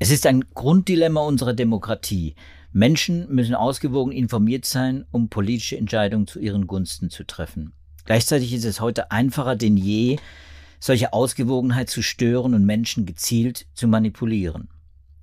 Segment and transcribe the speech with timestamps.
[0.00, 2.36] Es ist ein Grunddilemma unserer Demokratie.
[2.70, 7.72] Menschen müssen ausgewogen informiert sein, um politische Entscheidungen zu ihren Gunsten zu treffen.
[8.04, 10.18] Gleichzeitig ist es heute einfacher denn je,
[10.78, 14.68] solche Ausgewogenheit zu stören und Menschen gezielt zu manipulieren.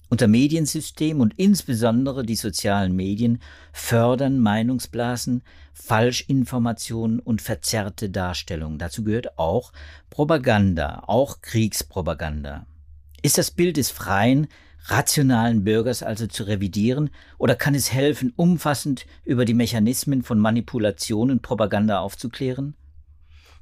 [0.10, 8.78] Unser Mediensystem und insbesondere die sozialen Medien fördern Meinungsblasen, Falschinformationen und verzerrte Darstellungen.
[8.78, 9.72] Dazu gehört auch
[10.10, 12.68] Propaganda, auch Kriegspropaganda.
[13.22, 14.48] Ist das Bild des freien,
[14.88, 21.32] rationalen Bürgers also zu revidieren oder kann es helfen, umfassend über die Mechanismen von Manipulation
[21.32, 22.76] und Propaganda aufzuklären?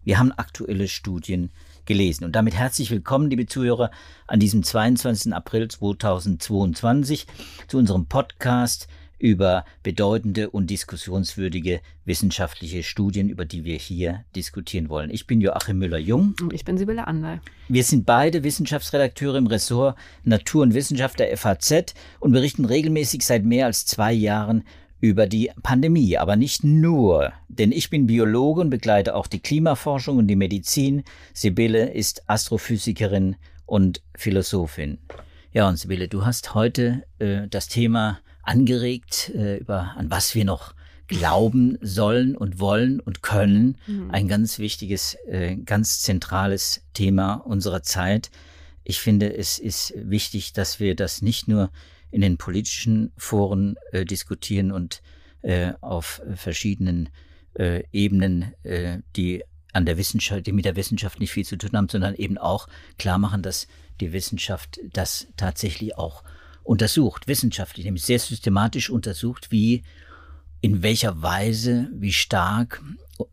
[0.03, 1.51] Wir haben aktuelle Studien
[1.85, 2.25] gelesen.
[2.25, 3.89] Und damit herzlich willkommen, liebe Zuhörer,
[4.27, 5.33] an diesem 22.
[5.33, 7.25] April 2022
[7.67, 8.87] zu unserem Podcast
[9.23, 15.09] über bedeutende und diskussionswürdige wissenschaftliche Studien, über die wir hier diskutieren wollen.
[15.09, 16.35] Ich bin Joachim Müller-Jung.
[16.41, 17.39] Und ich bin Sibylle Anderl.
[17.69, 23.45] Wir sind beide Wissenschaftsredakteure im Ressort Natur und Wissenschaft der FAZ und berichten regelmäßig seit
[23.45, 24.65] mehr als zwei Jahren
[24.99, 30.17] über die Pandemie, aber nicht nur, denn ich bin Biologe und begleite auch die Klimaforschung
[30.17, 31.03] und die Medizin.
[31.33, 34.97] Sibylle ist Astrophysikerin und Philosophin.
[35.53, 40.45] Ja, und Sibylle, du hast heute äh, das Thema angeregt, äh, über an was wir
[40.45, 40.75] noch
[41.07, 43.77] glauben sollen und wollen und können.
[43.87, 44.11] Mhm.
[44.11, 48.31] Ein ganz wichtiges, äh, ganz zentrales Thema unserer Zeit.
[48.83, 51.71] Ich finde, es ist wichtig, dass wir das nicht nur
[52.11, 55.01] in den politischen Foren äh, diskutieren und
[55.41, 57.09] äh, auf verschiedenen
[57.55, 61.71] äh, Ebenen, äh, die an der Wissenschaft, die mit der Wissenschaft nicht viel zu tun
[61.73, 63.67] haben, sondern eben auch klar machen, dass
[63.99, 66.23] die Wissenschaft das tatsächlich auch
[66.63, 69.83] untersucht, wissenschaftlich, nämlich sehr systematisch untersucht, wie
[70.61, 72.81] in welcher Weise, wie stark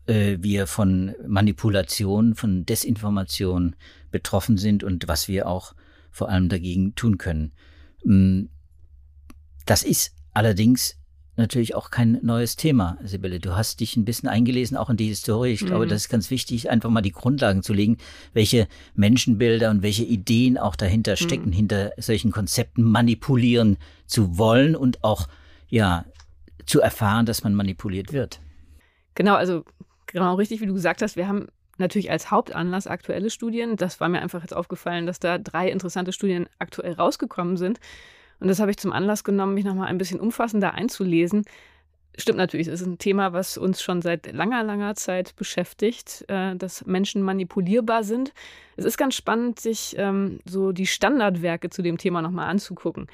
[0.05, 3.75] äh, wir von Manipulation, von Desinformation
[4.11, 5.73] betroffen sind und was wir auch
[6.11, 7.53] vor allem dagegen tun können.
[8.03, 8.43] Mm,
[9.65, 10.97] das ist allerdings
[11.37, 13.39] natürlich auch kein neues Thema, Sibylle.
[13.39, 15.51] Du hast dich ein bisschen eingelesen, auch in die Historie.
[15.51, 15.67] Ich mhm.
[15.67, 17.97] glaube, das ist ganz wichtig, einfach mal die Grundlagen zu legen,
[18.33, 21.53] welche Menschenbilder und welche Ideen auch dahinter stecken, mhm.
[21.53, 25.27] hinter solchen Konzepten manipulieren zu wollen und auch,
[25.69, 26.05] ja,
[26.65, 28.39] zu erfahren, dass man manipuliert wird.
[29.15, 29.63] Genau, also
[30.07, 31.47] genau richtig, wie du gesagt hast, wir haben
[31.77, 33.75] natürlich als Hauptanlass aktuelle Studien.
[33.75, 37.79] Das war mir einfach jetzt aufgefallen, dass da drei interessante Studien aktuell rausgekommen sind.
[38.41, 41.43] Und das habe ich zum Anlass genommen, mich nochmal ein bisschen umfassender einzulesen.
[42.17, 46.55] Stimmt natürlich, es ist ein Thema, was uns schon seit langer, langer Zeit beschäftigt, äh,
[46.55, 48.33] dass Menschen manipulierbar sind.
[48.75, 53.07] Es ist ganz spannend, sich ähm, so die Standardwerke zu dem Thema nochmal anzugucken.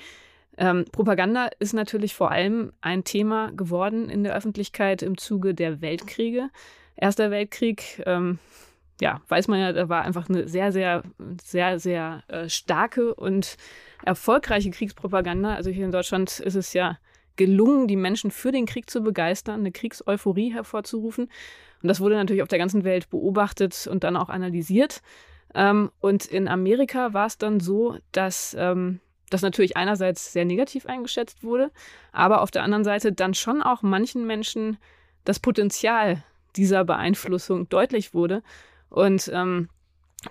[0.57, 5.81] Ähm, Propaganda ist natürlich vor allem ein Thema geworden in der Öffentlichkeit im Zuge der
[5.81, 6.49] Weltkriege.
[6.95, 8.39] Erster Weltkrieg, ähm,
[8.99, 11.03] ja, weiß man ja, da war einfach eine sehr, sehr,
[11.43, 13.57] sehr, sehr äh, starke und
[14.03, 15.53] erfolgreiche Kriegspropaganda.
[15.53, 16.97] Also hier in Deutschland ist es ja
[17.35, 21.25] gelungen, die Menschen für den Krieg zu begeistern, eine Kriegseuphorie hervorzurufen.
[21.81, 25.01] Und das wurde natürlich auf der ganzen Welt beobachtet und dann auch analysiert.
[25.53, 30.85] Ähm, und in Amerika war es dann so, dass ähm, das natürlich einerseits sehr negativ
[30.85, 31.71] eingeschätzt wurde,
[32.11, 34.77] aber auf der anderen Seite dann schon auch manchen Menschen
[35.25, 36.23] das Potenzial
[36.55, 38.41] dieser Beeinflussung deutlich wurde.
[38.89, 39.69] Und ähm,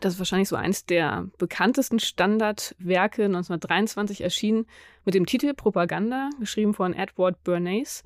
[0.00, 4.66] das ist wahrscheinlich so eins der bekanntesten Standardwerke 1923 erschienen
[5.04, 8.02] mit dem Titel Propaganda, geschrieben von Edward Bernays.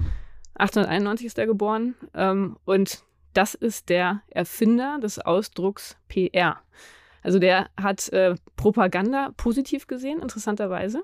[0.54, 1.94] 1891 ist er geboren.
[2.14, 3.02] Ähm, und
[3.32, 6.60] das ist der Erfinder des Ausdrucks PR.
[7.22, 11.02] Also der hat äh, Propaganda positiv gesehen, interessanterweise.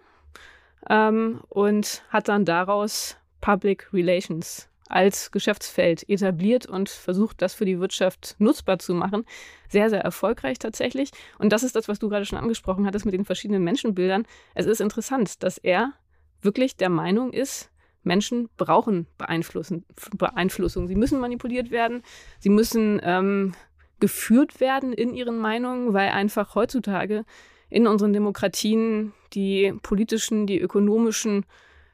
[0.88, 7.80] Ähm, und hat dann daraus Public Relations als Geschäftsfeld etabliert und versucht, das für die
[7.80, 9.24] Wirtschaft nutzbar zu machen.
[9.68, 11.10] Sehr, sehr erfolgreich tatsächlich.
[11.38, 14.26] Und das ist das, was du gerade schon angesprochen hattest mit den verschiedenen Menschenbildern.
[14.54, 15.92] Es ist interessant, dass er
[16.40, 17.70] wirklich der Meinung ist,
[18.02, 20.86] Menschen brauchen Beeinflussung.
[20.86, 22.02] Sie müssen manipuliert werden.
[22.38, 23.54] Sie müssen ähm,
[23.98, 27.24] geführt werden in ihren Meinungen, weil einfach heutzutage
[27.68, 31.44] in unseren Demokratien die politischen, die ökonomischen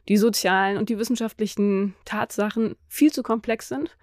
[0.08, 3.96] die sozialen und die wissenschaftlichen Tatsachen viel zu komplex sind,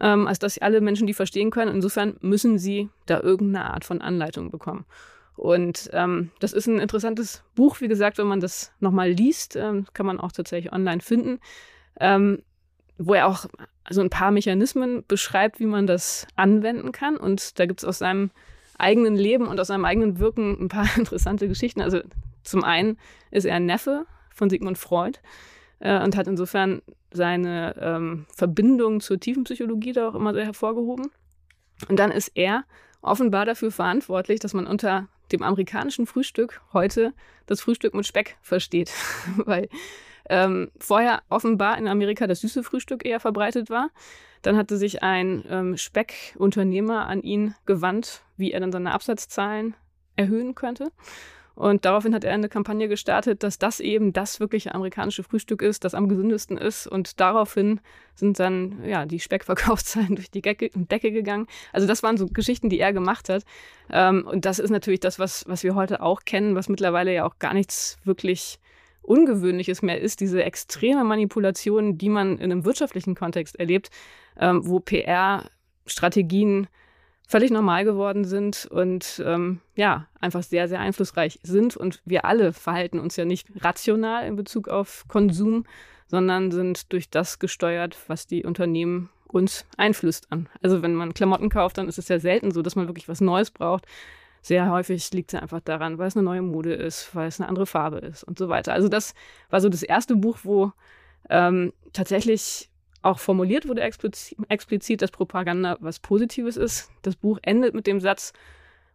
[0.00, 1.74] ähm, als dass alle Menschen die verstehen können.
[1.74, 4.86] Insofern müssen sie da irgendeine Art von Anleitung bekommen.
[5.36, 9.86] Und ähm, das ist ein interessantes Buch, wie gesagt, wenn man das nochmal liest, ähm,
[9.92, 11.40] kann man auch tatsächlich online finden,
[12.00, 12.42] ähm,
[12.96, 13.44] wo er auch
[13.90, 17.18] so ein paar Mechanismen beschreibt, wie man das anwenden kann.
[17.18, 18.30] Und da gibt es aus seinem
[18.78, 21.82] eigenen Leben und aus seinem eigenen Wirken ein paar interessante Geschichten.
[21.82, 22.00] Also
[22.42, 22.98] zum einen
[23.30, 24.06] ist er ein Neffe
[24.36, 25.18] von Sigmund Freud
[25.80, 31.10] äh, und hat insofern seine ähm, Verbindung zur tiefen Psychologie da auch immer sehr hervorgehoben.
[31.88, 32.64] Und dann ist er
[33.02, 37.12] offenbar dafür verantwortlich, dass man unter dem amerikanischen Frühstück heute
[37.46, 38.92] das Frühstück mit Speck versteht.
[39.44, 39.68] Weil
[40.28, 43.90] ähm, vorher offenbar in Amerika das süße Frühstück eher verbreitet war.
[44.42, 49.74] Dann hatte sich ein ähm, Speckunternehmer an ihn gewandt, wie er dann seine Absatzzahlen
[50.16, 50.92] erhöhen könnte.
[51.56, 55.84] Und daraufhin hat er eine Kampagne gestartet, dass das eben das wirkliche amerikanische Frühstück ist,
[55.84, 56.86] das am gesündesten ist.
[56.86, 57.80] Und daraufhin
[58.14, 61.46] sind dann ja die Speckverkaufszahlen durch die Decke gegangen.
[61.72, 63.44] Also das waren so Geschichten, die er gemacht hat.
[63.90, 67.24] Ähm, und das ist natürlich das, was, was wir heute auch kennen, was mittlerweile ja
[67.24, 68.58] auch gar nichts wirklich
[69.00, 73.88] Ungewöhnliches mehr ist, diese extreme Manipulation, die man in einem wirtschaftlichen Kontext erlebt,
[74.38, 76.66] ähm, wo PR-Strategien
[77.26, 81.76] völlig normal geworden sind und ähm, ja, einfach sehr, sehr einflussreich sind.
[81.76, 85.64] Und wir alle verhalten uns ja nicht rational in Bezug auf Konsum,
[86.06, 90.48] sondern sind durch das gesteuert, was die Unternehmen uns einflüstern.
[90.62, 93.20] Also wenn man Klamotten kauft, dann ist es ja selten so, dass man wirklich was
[93.20, 93.86] Neues braucht.
[94.40, 97.48] Sehr häufig liegt es einfach daran, weil es eine neue Mode ist, weil es eine
[97.48, 98.72] andere Farbe ist und so weiter.
[98.72, 99.14] Also das
[99.50, 100.70] war so das erste Buch, wo
[101.28, 102.70] ähm, tatsächlich
[103.06, 106.90] auch formuliert wurde explizit, dass Propaganda was Positives ist.
[107.02, 108.32] Das Buch endet mit dem Satz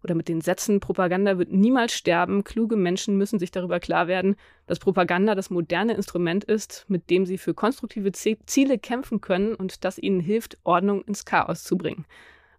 [0.04, 2.44] oder mit den Sätzen, Propaganda wird niemals sterben.
[2.44, 4.36] Kluge Menschen müssen sich darüber klar werden,
[4.66, 9.86] dass Propaganda das moderne Instrument ist, mit dem sie für konstruktive Ziele kämpfen können und
[9.86, 12.06] das ihnen hilft, Ordnung ins Chaos zu bringen.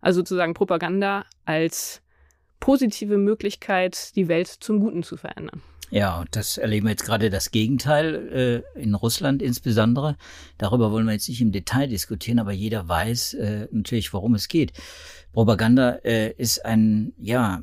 [0.00, 2.00] Also sozusagen Propaganda als
[2.60, 5.62] positive Möglichkeit, die Welt zum Guten zu verändern.
[5.92, 10.16] Ja, und das erleben wir jetzt gerade das Gegenteil, äh, in Russland insbesondere.
[10.56, 14.48] Darüber wollen wir jetzt nicht im Detail diskutieren, aber jeder weiß äh, natürlich, worum es
[14.48, 14.72] geht.
[15.34, 17.60] Propaganda äh, ist ein, ja,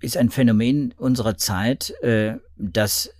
[0.00, 3.14] ist ein Phänomen unserer Zeit, äh, das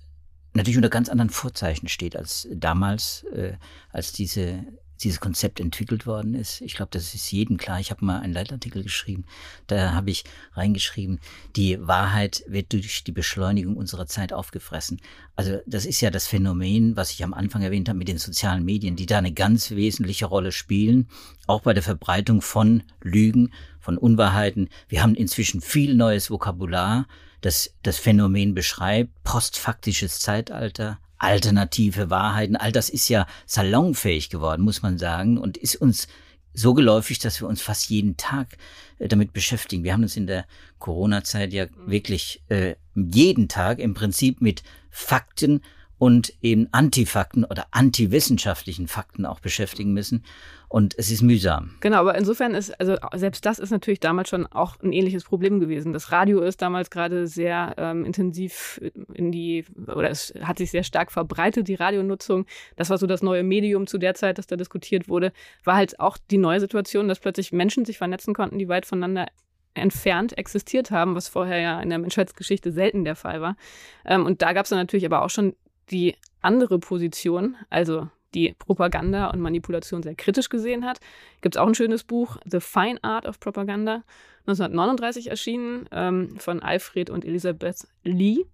[0.52, 3.52] natürlich unter ganz anderen Vorzeichen steht als damals, äh,
[3.92, 4.64] als diese
[4.98, 6.60] dieses Konzept entwickelt worden ist.
[6.60, 7.80] Ich glaube, das ist jedem klar.
[7.80, 9.24] Ich habe mal einen Leitartikel geschrieben,
[9.66, 10.24] da habe ich
[10.54, 11.20] reingeschrieben,
[11.56, 15.00] die Wahrheit wird durch die Beschleunigung unserer Zeit aufgefressen.
[15.36, 18.64] Also das ist ja das Phänomen, was ich am Anfang erwähnt habe mit den sozialen
[18.64, 21.08] Medien, die da eine ganz wesentliche Rolle spielen,
[21.46, 24.68] auch bei der Verbreitung von Lügen, von Unwahrheiten.
[24.88, 27.06] Wir haben inzwischen viel neues Vokabular,
[27.40, 34.82] das das Phänomen beschreibt, postfaktisches Zeitalter, alternative Wahrheiten, all das ist ja salonfähig geworden, muss
[34.82, 36.08] man sagen, und ist uns
[36.54, 38.56] so geläufig, dass wir uns fast jeden Tag
[38.98, 39.84] äh, damit beschäftigen.
[39.84, 40.46] Wir haben uns in der
[40.78, 41.90] Corona-Zeit ja mhm.
[41.90, 45.62] wirklich äh, jeden Tag im Prinzip mit Fakten
[45.98, 50.24] und eben Antifakten oder antiwissenschaftlichen Fakten auch beschäftigen müssen.
[50.70, 51.76] Und es ist mühsam.
[51.80, 55.60] Genau, aber insofern ist, also selbst das ist natürlich damals schon auch ein ähnliches Problem
[55.60, 55.94] gewesen.
[55.94, 58.78] Das Radio ist damals gerade sehr ähm, intensiv
[59.14, 62.44] in die, oder es hat sich sehr stark verbreitet, die Radionutzung.
[62.76, 65.32] Das war so das neue Medium zu der Zeit, das da diskutiert wurde.
[65.64, 69.26] War halt auch die neue Situation, dass plötzlich Menschen sich vernetzen konnten, die weit voneinander
[69.74, 73.56] entfernt existiert haben, was vorher ja in der Menschheitsgeschichte selten der Fall war.
[74.04, 75.54] Ähm, und da gab es dann natürlich aber auch schon
[75.90, 81.00] die andere Position, also die Propaganda und Manipulation sehr kritisch gesehen hat.
[81.40, 84.02] Gibt es auch ein schönes Buch, The Fine Art of Propaganda,
[84.46, 88.44] 1939 erschienen, ähm, von Alfred und Elisabeth Lee.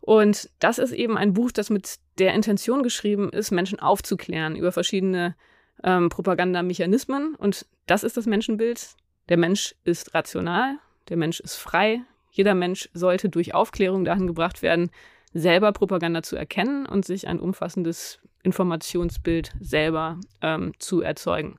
[0.00, 4.72] Und das ist eben ein Buch, das mit der Intention geschrieben ist, Menschen aufzuklären über
[4.72, 5.36] verschiedene
[5.84, 7.34] ähm, Propagandamechanismen.
[7.36, 8.88] Und das ist das Menschenbild.
[9.28, 10.76] Der Mensch ist rational,
[11.08, 12.02] der Mensch ist frei.
[12.30, 14.90] Jeder Mensch sollte durch Aufklärung dahin gebracht werden,
[15.34, 21.56] selber Propaganda zu erkennen und sich ein umfassendes Informationsbild selber ähm, zu erzeugen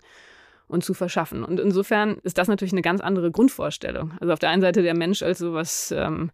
[0.67, 1.43] und zu verschaffen.
[1.43, 4.13] Und insofern ist das natürlich eine ganz andere Grundvorstellung.
[4.19, 6.31] Also auf der einen Seite der Mensch als sowas, ähm,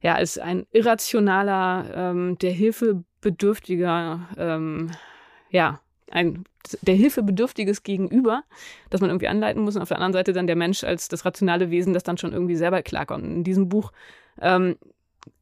[0.00, 4.90] ja, als ein irrationaler, ähm, der Hilfe bedürftiger, ähm,
[5.50, 6.44] ja, ein
[6.82, 8.42] der Hilfe bedürftiges Gegenüber,
[8.90, 9.76] das man irgendwie anleiten muss.
[9.76, 12.32] Und auf der anderen Seite dann der Mensch als das rationale Wesen, das dann schon
[12.32, 13.24] irgendwie selber klarkommt.
[13.24, 13.92] In diesem Buch
[14.40, 14.76] ähm,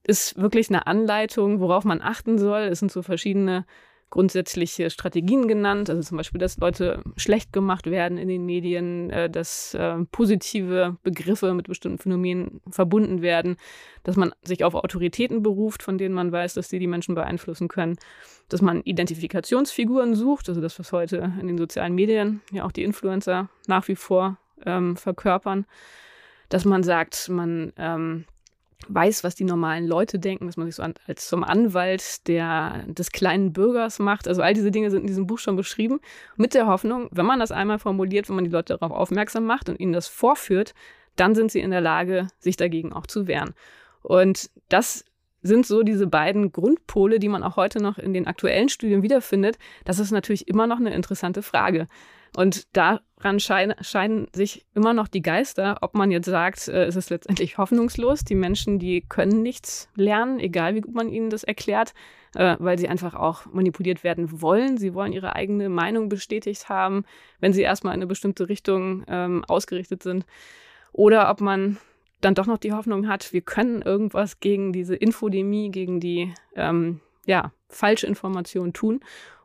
[0.04, 2.62] ist wirklich eine Anleitung, worauf man achten soll.
[2.62, 3.64] Es sind so verschiedene
[4.12, 9.30] grundsätzliche Strategien genannt, also zum Beispiel, dass Leute schlecht gemacht werden in den Medien, äh,
[9.30, 13.56] dass äh, positive Begriffe mit bestimmten Phänomenen verbunden werden,
[14.02, 17.68] dass man sich auf Autoritäten beruft, von denen man weiß, dass sie die Menschen beeinflussen
[17.68, 17.96] können,
[18.50, 22.84] dass man Identifikationsfiguren sucht, also das, was heute in den sozialen Medien ja auch die
[22.84, 24.36] Influencer nach wie vor
[24.66, 25.64] ähm, verkörpern,
[26.50, 28.26] dass man sagt, man ähm,
[28.88, 32.84] weiß, was die normalen Leute denken, dass man sich so an, als zum Anwalt der,
[32.86, 34.28] des kleinen Bürgers macht.
[34.28, 36.00] Also all diese Dinge sind in diesem Buch schon beschrieben.
[36.36, 39.68] Mit der Hoffnung, wenn man das einmal formuliert, wenn man die Leute darauf aufmerksam macht
[39.68, 40.74] und ihnen das vorführt,
[41.16, 43.54] dann sind sie in der Lage, sich dagegen auch zu wehren.
[44.02, 45.04] Und das
[45.42, 49.58] sind so diese beiden Grundpole, die man auch heute noch in den aktuellen Studien wiederfindet.
[49.84, 51.88] Das ist natürlich immer noch eine interessante Frage.
[52.34, 56.96] Und daran scheinen, scheinen sich immer noch die Geister, ob man jetzt sagt, äh, es
[56.96, 58.24] ist letztendlich hoffnungslos.
[58.24, 61.92] Die Menschen, die können nichts lernen, egal wie gut man ihnen das erklärt,
[62.34, 64.78] äh, weil sie einfach auch manipuliert werden wollen.
[64.78, 67.04] Sie wollen ihre eigene Meinung bestätigt haben,
[67.40, 70.24] wenn sie erstmal in eine bestimmte Richtung ähm, ausgerichtet sind.
[70.92, 71.76] Oder ob man
[72.22, 77.00] dann doch noch die Hoffnung hat, wir können irgendwas gegen diese Infodemie, gegen die ähm,
[77.26, 79.00] ja, falsche Information tun.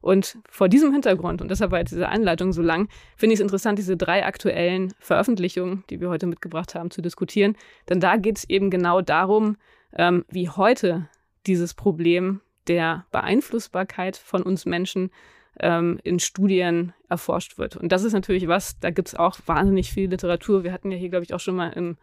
[0.08, 2.88] Und vor diesem Hintergrund, und deshalb war jetzt diese Einleitung so lang,
[3.18, 7.58] finde ich es interessant, diese drei aktuellen Veröffentlichungen, die wir heute mitgebracht haben, zu diskutieren.
[7.90, 9.58] Denn da geht es eben genau darum,
[9.92, 11.10] ähm, wie heute
[11.46, 15.12] dieses Problem der Beeinflussbarkeit von uns Menschen
[15.60, 17.76] ähm, in Studien erforscht wird.
[17.76, 20.64] Und das ist natürlich was, da gibt es auch wahnsinnig viel Literatur.
[20.64, 21.98] Wir hatten ja hier, glaube ich, auch schon mal im,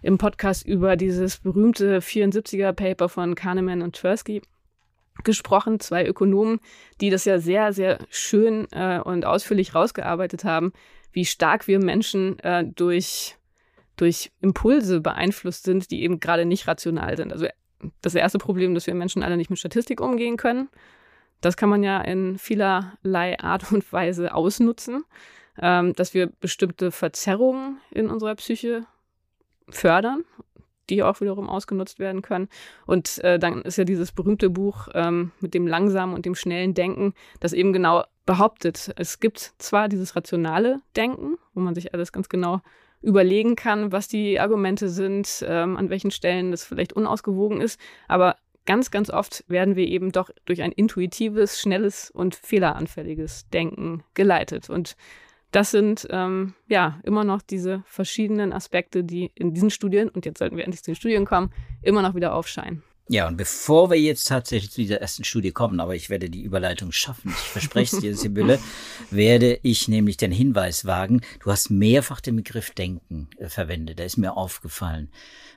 [0.00, 4.40] im Podcast über dieses berühmte 74er-Paper von Kahneman und Tversky
[5.24, 6.60] gesprochen, zwei Ökonomen,
[7.00, 10.72] die das ja sehr, sehr schön äh, und ausführlich rausgearbeitet haben,
[11.12, 13.36] wie stark wir Menschen äh, durch,
[13.96, 17.32] durch Impulse beeinflusst sind, die eben gerade nicht rational sind.
[17.32, 17.46] Also
[18.00, 20.68] das erste Problem, dass wir Menschen alle nicht mit Statistik umgehen können.
[21.40, 25.04] Das kann man ja in vielerlei Art und Weise ausnutzen,
[25.60, 28.86] ähm, dass wir bestimmte Verzerrungen in unserer Psyche
[29.68, 30.24] fördern
[30.90, 32.48] die auch wiederum ausgenutzt werden können.
[32.86, 36.74] Und äh, dann ist ja dieses berühmte Buch ähm, mit dem langsamen und dem schnellen
[36.74, 42.12] Denken, das eben genau behauptet, es gibt zwar dieses rationale Denken, wo man sich alles
[42.12, 42.60] ganz genau
[43.00, 47.78] überlegen kann, was die Argumente sind, ähm, an welchen Stellen das vielleicht unausgewogen ist,
[48.08, 54.02] aber ganz, ganz oft werden wir eben doch durch ein intuitives, schnelles und fehleranfälliges Denken
[54.14, 54.68] geleitet.
[54.68, 54.96] Und
[55.52, 60.38] das sind ähm, ja immer noch diese verschiedenen Aspekte, die in diesen Studien, und jetzt
[60.38, 62.82] sollten wir endlich zu den Studien kommen, immer noch wieder aufscheinen.
[63.08, 66.42] Ja, und bevor wir jetzt tatsächlich zu dieser ersten Studie kommen, aber ich werde die
[66.42, 68.58] Überleitung schaffen, ich verspreche es dir, Sibylle,
[69.12, 74.06] werde ich nämlich den Hinweis wagen, du hast mehrfach den Begriff Denken äh, verwendet, der
[74.06, 75.08] ist mir aufgefallen.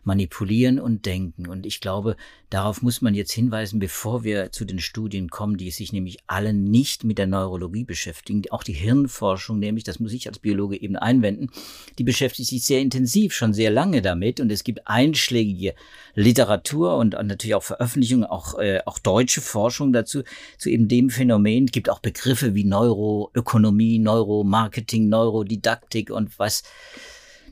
[0.03, 1.47] Manipulieren und Denken.
[1.47, 2.15] Und ich glaube,
[2.49, 6.53] darauf muss man jetzt hinweisen, bevor wir zu den Studien kommen, die sich nämlich alle
[6.53, 8.43] nicht mit der Neurologie beschäftigen.
[8.49, 11.49] Auch die Hirnforschung, nämlich, das muss ich als Biologe eben einwenden,
[11.97, 14.39] die beschäftigt sich sehr intensiv, schon sehr lange damit.
[14.39, 15.75] Und es gibt einschlägige
[16.15, 20.23] Literatur und, und natürlich auch Veröffentlichungen, auch, äh, auch deutsche Forschung dazu,
[20.57, 21.65] zu eben dem Phänomen.
[21.65, 26.63] Es gibt auch Begriffe wie Neuroökonomie, Neuromarketing, Neurodidaktik und was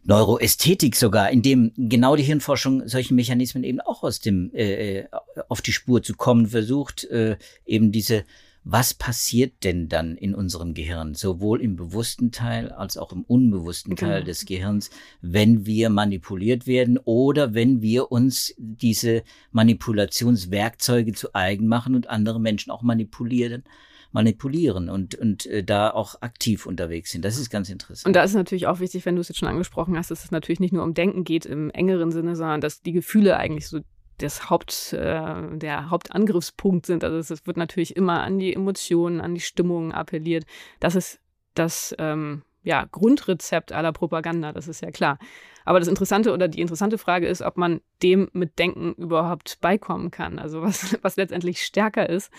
[0.04, 5.08] Neuroästhetik sogar, in dem genau die Hirnforschung solchen Mechanismen eben auch aus dem äh, äh,
[5.50, 8.24] auf die Spur zu kommen versucht, äh, eben diese
[8.70, 13.96] was passiert denn dann in unserem Gehirn, sowohl im bewussten Teil als auch im unbewussten
[13.96, 14.26] Teil genau.
[14.26, 14.90] des Gehirns,
[15.22, 22.42] wenn wir manipuliert werden oder wenn wir uns diese Manipulationswerkzeuge zu eigen machen und andere
[22.42, 23.64] Menschen auch manipulieren
[24.12, 27.26] manipulieren und, und äh, da auch aktiv unterwegs sind.
[27.26, 28.08] Das ist ganz interessant.
[28.08, 30.32] Und da ist natürlich auch wichtig, wenn du es jetzt schon angesprochen hast, dass es
[30.32, 33.82] natürlich nicht nur um Denken geht im engeren Sinne, sondern dass die Gefühle eigentlich so
[34.18, 37.04] das Haupt, äh, der Hauptangriffspunkt sind.
[37.04, 40.46] Also es wird natürlich immer an die Emotionen, an die Stimmungen appelliert.
[40.80, 41.20] Das ist
[41.54, 45.18] das ähm, ja, Grundrezept aller Propaganda, das ist ja klar.
[45.66, 50.12] Aber das Interessante oder die interessante Frage ist, ob man dem mit Denken überhaupt beikommen
[50.12, 50.40] kann.
[50.40, 52.32] Also was, was letztendlich stärker ist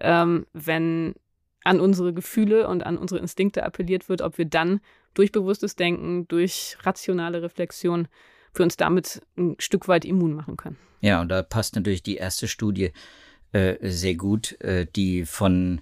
[0.00, 1.14] ähm, wenn
[1.64, 4.80] an unsere Gefühle und an unsere Instinkte appelliert wird, ob wir dann
[5.14, 8.08] durch bewusstes Denken, durch rationale Reflexion
[8.52, 10.76] für uns damit ein Stück weit immun machen können.
[11.06, 12.90] Ja, und da passt natürlich die erste Studie
[13.52, 15.80] äh, sehr gut, äh, die von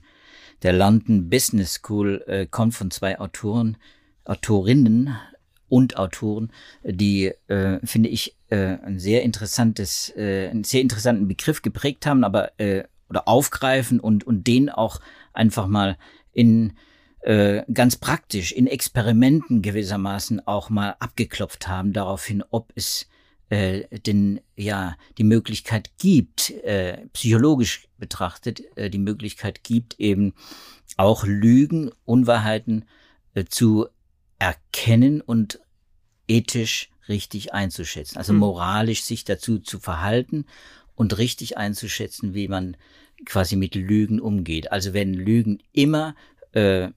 [0.62, 3.78] der London Business School äh, kommt, von zwei Autoren,
[4.26, 5.16] Autorinnen
[5.70, 6.52] und Autoren,
[6.82, 12.22] die, äh, finde ich, äh, ein sehr interessantes, äh, einen sehr interessanten Begriff geprägt haben,
[12.22, 12.52] aber
[13.08, 15.00] oder aufgreifen und, und den auch
[15.32, 15.96] einfach mal
[16.32, 16.74] in
[17.26, 23.08] ganz praktisch in Experimenten gewissermaßen auch mal abgeklopft haben, daraufhin, ob es
[23.50, 30.34] äh, denn ja die Möglichkeit gibt, äh, psychologisch betrachtet, äh, die Möglichkeit gibt, eben
[30.96, 32.84] auch Lügen, Unwahrheiten
[33.34, 33.86] äh, zu
[34.38, 35.60] erkennen und
[36.28, 38.38] ethisch richtig einzuschätzen, also hm.
[38.38, 40.46] moralisch sich dazu zu verhalten
[40.94, 42.76] und richtig einzuschätzen, wie man
[43.26, 44.72] quasi mit Lügen umgeht.
[44.72, 46.14] Also wenn Lügen immer
[46.52, 46.90] äh,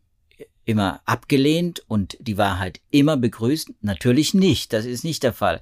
[0.68, 3.72] immer abgelehnt und die Wahrheit immer begrüßt?
[3.82, 4.74] Natürlich nicht.
[4.74, 5.62] Das ist nicht der Fall.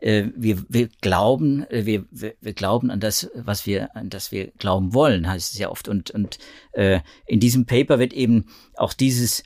[0.00, 4.32] Äh, wir, wir glauben, äh, wir, wir, wir glauben an das, was wir, an das
[4.32, 5.88] wir glauben wollen, heißt es ja oft.
[5.88, 6.38] Und, und
[6.72, 9.42] äh, in diesem Paper wird eben auch dieses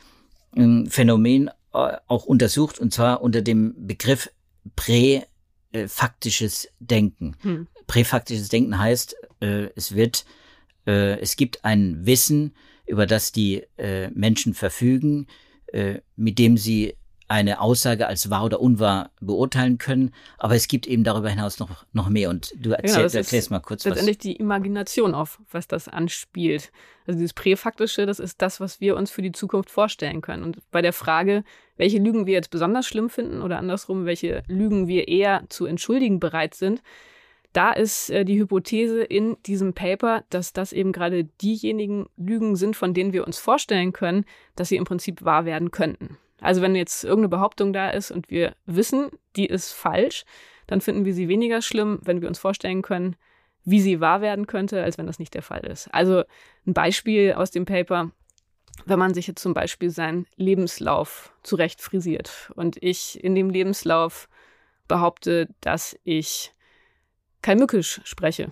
[0.56, 4.30] äh, Phänomen äh, auch untersucht, und zwar unter dem Begriff
[4.76, 7.36] präfaktisches Denken.
[7.40, 7.66] Hm.
[7.86, 10.24] Präfaktisches Denken heißt, äh, es wird
[10.86, 12.54] äh, es gibt ein Wissen,
[12.86, 15.26] über das die äh, Menschen verfügen,
[15.72, 16.94] äh, mit dem sie
[17.34, 20.12] eine Aussage als wahr oder unwahr beurteilen können.
[20.38, 22.30] Aber es gibt eben darüber hinaus noch, noch mehr.
[22.30, 24.22] Und du erzähl, genau, erklärst mal kurz letztendlich was.
[24.22, 26.70] die Imagination auf, was das anspielt.
[27.06, 30.42] Also dieses Präfaktische, das ist das, was wir uns für die Zukunft vorstellen können.
[30.42, 31.44] Und bei der Frage,
[31.76, 36.20] welche Lügen wir jetzt besonders schlimm finden oder andersrum, welche Lügen wir eher zu entschuldigen
[36.20, 36.82] bereit sind,
[37.54, 42.76] da ist äh, die Hypothese in diesem Paper, dass das eben gerade diejenigen Lügen sind,
[42.76, 44.24] von denen wir uns vorstellen können,
[44.56, 46.18] dass sie im Prinzip wahr werden könnten.
[46.40, 50.24] Also wenn jetzt irgendeine Behauptung da ist und wir wissen, die ist falsch,
[50.66, 53.16] dann finden wir sie weniger schlimm, wenn wir uns vorstellen können,
[53.64, 55.88] wie sie wahr werden könnte, als wenn das nicht der Fall ist.
[55.92, 56.24] Also
[56.66, 58.10] ein Beispiel aus dem Paper,
[58.86, 64.28] wenn man sich jetzt zum Beispiel seinen Lebenslauf zurecht frisiert und ich in dem Lebenslauf
[64.88, 66.52] behaupte, dass ich
[67.40, 68.50] kein Mückisch spreche.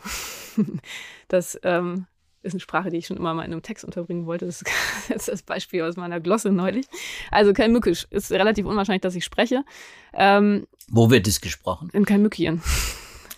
[1.28, 2.06] das ähm,
[2.42, 4.46] ist eine Sprache, die ich schon immer mal in einem Text unterbringen wollte.
[4.46, 4.62] Das
[5.08, 6.86] ist das Beispiel aus meiner Glosse neulich.
[7.30, 9.64] Also Kalmückisch ist relativ unwahrscheinlich, dass ich spreche.
[10.12, 11.90] Ähm, Wo wird es gesprochen?
[11.92, 12.62] In Kalmückien.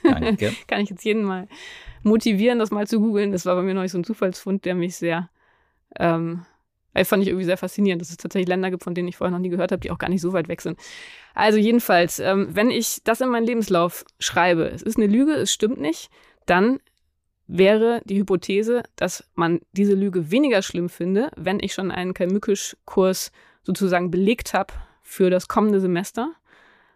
[0.02, 0.54] Danke.
[0.66, 1.49] Kann ich jetzt jeden mal
[2.02, 3.32] motivieren, das mal zu googeln.
[3.32, 5.30] Das war bei mir neulich so ein Zufallsfund, der mich sehr,
[5.99, 6.44] ähm,
[7.02, 9.40] fand ich irgendwie sehr faszinierend, dass es tatsächlich Länder gibt, von denen ich vorher noch
[9.40, 10.78] nie gehört habe, die auch gar nicht so weit weg sind.
[11.34, 15.52] Also jedenfalls, ähm, wenn ich das in meinen Lebenslauf schreibe, es ist eine Lüge, es
[15.52, 16.11] stimmt nicht,
[16.46, 16.78] dann
[17.46, 23.32] wäre die Hypothese, dass man diese Lüge weniger schlimm finde, wenn ich schon einen Kalmückisch-Kurs
[23.62, 24.72] sozusagen belegt habe
[25.02, 26.32] für das kommende Semester,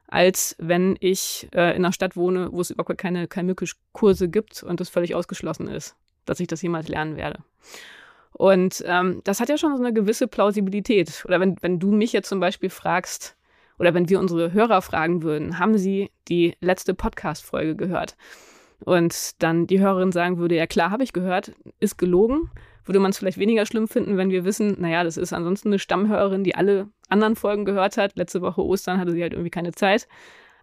[0.06, 4.80] als wenn ich äh, in einer Stadt wohne, wo es überhaupt keine Kalmückisch-Kurse gibt und
[4.80, 7.40] es völlig ausgeschlossen ist, dass ich das jemals lernen werde.
[8.32, 11.24] Und ähm, das hat ja schon so eine gewisse Plausibilität.
[11.26, 13.36] Oder wenn, wenn du mich jetzt zum Beispiel fragst,
[13.78, 18.16] oder wenn wir unsere Hörer fragen würden, haben sie die letzte Podcast-Folge gehört?
[18.85, 22.50] Und dann die Hörerin sagen würde, ja klar, habe ich gehört, ist gelogen,
[22.85, 25.78] würde man es vielleicht weniger schlimm finden, wenn wir wissen, naja, das ist ansonsten eine
[25.78, 28.16] Stammhörerin, die alle anderen Folgen gehört hat.
[28.16, 30.08] Letzte Woche Ostern hatte sie halt irgendwie keine Zeit,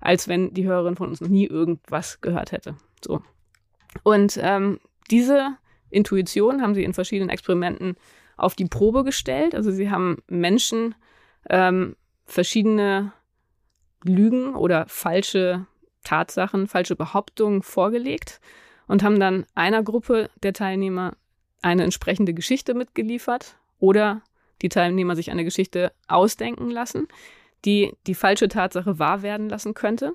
[0.01, 2.75] als wenn die Hörerin von uns noch nie irgendwas gehört hätte.
[3.03, 3.21] So.
[4.03, 4.79] Und ähm,
[5.11, 5.57] diese
[5.89, 7.95] Intuition haben sie in verschiedenen Experimenten
[8.37, 9.55] auf die Probe gestellt.
[9.55, 10.95] Also sie haben Menschen
[11.49, 13.13] ähm, verschiedene
[14.03, 15.67] Lügen oder falsche
[16.05, 18.39] Tatsachen, falsche Behauptungen vorgelegt
[18.87, 21.17] und haben dann einer Gruppe der Teilnehmer
[21.61, 24.21] eine entsprechende Geschichte mitgeliefert oder
[24.61, 27.07] die Teilnehmer sich eine Geschichte ausdenken lassen,
[27.65, 30.13] die die falsche Tatsache wahr werden lassen könnte.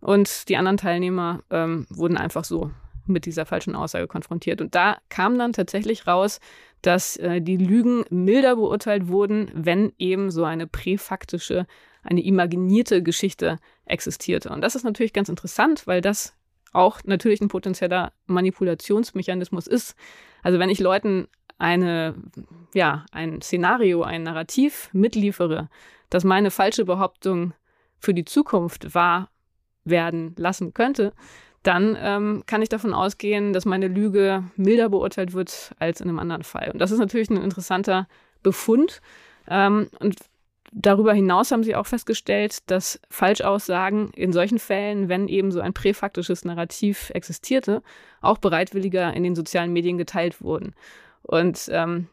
[0.00, 2.70] Und die anderen Teilnehmer ähm, wurden einfach so
[3.06, 4.60] mit dieser falschen Aussage konfrontiert.
[4.60, 6.40] Und da kam dann tatsächlich raus,
[6.82, 11.66] dass äh, die Lügen milder beurteilt wurden, wenn eben so eine präfaktische
[12.02, 14.50] eine imaginierte Geschichte existierte.
[14.50, 16.34] Und das ist natürlich ganz interessant, weil das
[16.72, 19.94] auch natürlich ein potenzieller Manipulationsmechanismus ist.
[20.42, 22.14] Also wenn ich Leuten eine,
[22.74, 25.68] ja, ein Szenario, ein Narrativ mitliefere,
[26.10, 27.54] das meine falsche Behauptung
[27.98, 29.30] für die Zukunft wahr
[29.84, 31.12] werden lassen könnte,
[31.62, 36.18] dann ähm, kann ich davon ausgehen, dass meine Lüge milder beurteilt wird als in einem
[36.18, 36.70] anderen Fall.
[36.70, 38.06] Und das ist natürlich ein interessanter
[38.42, 39.00] Befund.
[39.48, 40.16] Ähm, und
[40.76, 45.72] Darüber hinaus haben sie auch festgestellt, dass Falschaussagen in solchen Fällen, wenn eben so ein
[45.72, 47.80] präfaktisches Narrativ existierte,
[48.20, 50.74] auch bereitwilliger in den sozialen Medien geteilt wurden.
[51.22, 52.08] Und ähm,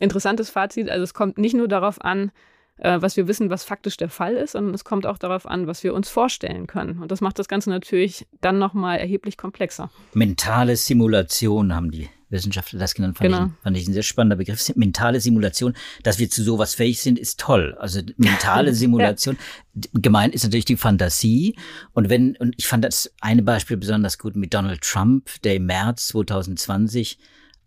[0.00, 2.32] interessantes Fazit, also es kommt nicht nur darauf an,
[2.78, 5.66] äh, was wir wissen, was faktisch der Fall ist, sondern es kommt auch darauf an,
[5.66, 7.02] was wir uns vorstellen können.
[7.02, 9.90] Und das macht das Ganze natürlich dann nochmal erheblich komplexer.
[10.14, 13.46] Mentale Simulation haben die Wissenschaftler das genannt, fand, genau.
[13.46, 14.74] ich, fand ich ein sehr spannender Begriff.
[14.76, 17.76] Mentale Simulation, dass wir zu sowas fähig sind, ist toll.
[17.78, 19.38] Also mentale Simulation.
[19.74, 19.90] ja.
[19.94, 21.56] Gemeint ist natürlich die Fantasie.
[21.92, 25.66] Und wenn, und ich fand das eine Beispiel besonders gut mit Donald Trump, der im
[25.66, 27.18] März 2020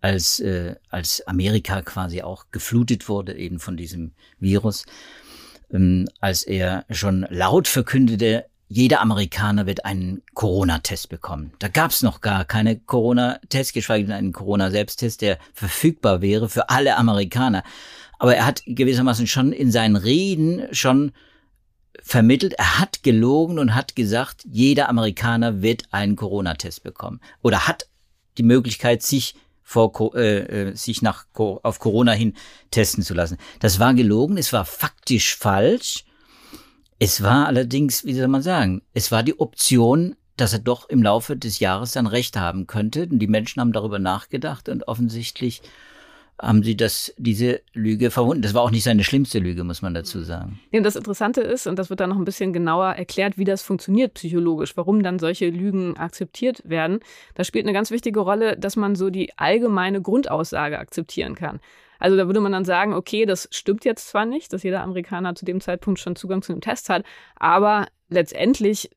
[0.01, 4.85] als, äh, als Amerika quasi auch geflutet wurde eben von diesem Virus,
[5.71, 11.51] ähm, als er schon laut verkündete, jeder Amerikaner wird einen Corona-Test bekommen.
[11.59, 16.69] Da gab es noch gar keine Corona-Test, geschweige denn einen Corona-Selbsttest, der verfügbar wäre für
[16.69, 17.63] alle Amerikaner.
[18.17, 21.11] Aber er hat gewissermaßen schon in seinen Reden schon
[22.01, 27.19] vermittelt, er hat gelogen und hat gesagt, jeder Amerikaner wird einen Corona-Test bekommen.
[27.41, 27.89] Oder hat
[28.37, 32.35] die Möglichkeit, sich vor, äh, äh, sich nach, auf Corona hin
[32.71, 33.37] testen zu lassen.
[33.59, 36.05] Das war gelogen, es war faktisch falsch
[37.03, 41.01] es war allerdings, wie soll man sagen, es war die Option, dass er doch im
[41.01, 43.07] Laufe des Jahres dann Recht haben könnte.
[43.09, 45.63] Und die Menschen haben darüber nachgedacht und offensichtlich
[46.39, 48.43] haben sie das, diese Lüge verwunden.
[48.43, 50.59] Das war auch nicht seine schlimmste Lüge, muss man dazu sagen.
[50.71, 53.63] Ja, das Interessante ist, und das wird dann noch ein bisschen genauer erklärt, wie das
[53.63, 56.99] funktioniert psychologisch, warum dann solche Lügen akzeptiert werden.
[57.33, 61.61] Da spielt eine ganz wichtige Rolle, dass man so die allgemeine Grundaussage akzeptieren kann.
[62.01, 65.35] Also da würde man dann sagen, okay, das stimmt jetzt zwar nicht, dass jeder Amerikaner
[65.35, 68.89] zu dem Zeitpunkt schon Zugang zu einem Test hat, aber letztendlich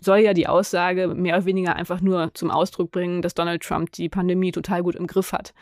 [0.00, 3.90] soll ja die Aussage mehr oder weniger einfach nur zum Ausdruck bringen, dass Donald Trump
[3.90, 5.52] die Pandemie total gut im Griff hat.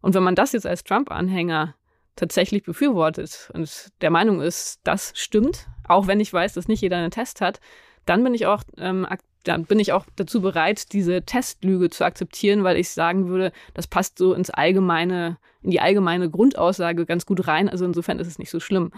[0.00, 1.76] Und wenn man das jetzt als Trump-Anhänger
[2.16, 6.96] tatsächlich befürwortet und der Meinung ist, das stimmt, auch wenn ich weiß, dass nicht jeder
[6.96, 7.60] einen Test hat,
[8.06, 9.06] dann bin ich auch ähm,
[9.44, 13.86] dann bin ich auch dazu bereit, diese Testlüge zu akzeptieren, weil ich sagen würde, das
[13.86, 17.68] passt so ins allgemeine, in die allgemeine Grundaussage ganz gut rein.
[17.68, 18.90] Also insofern ist es nicht so schlimm.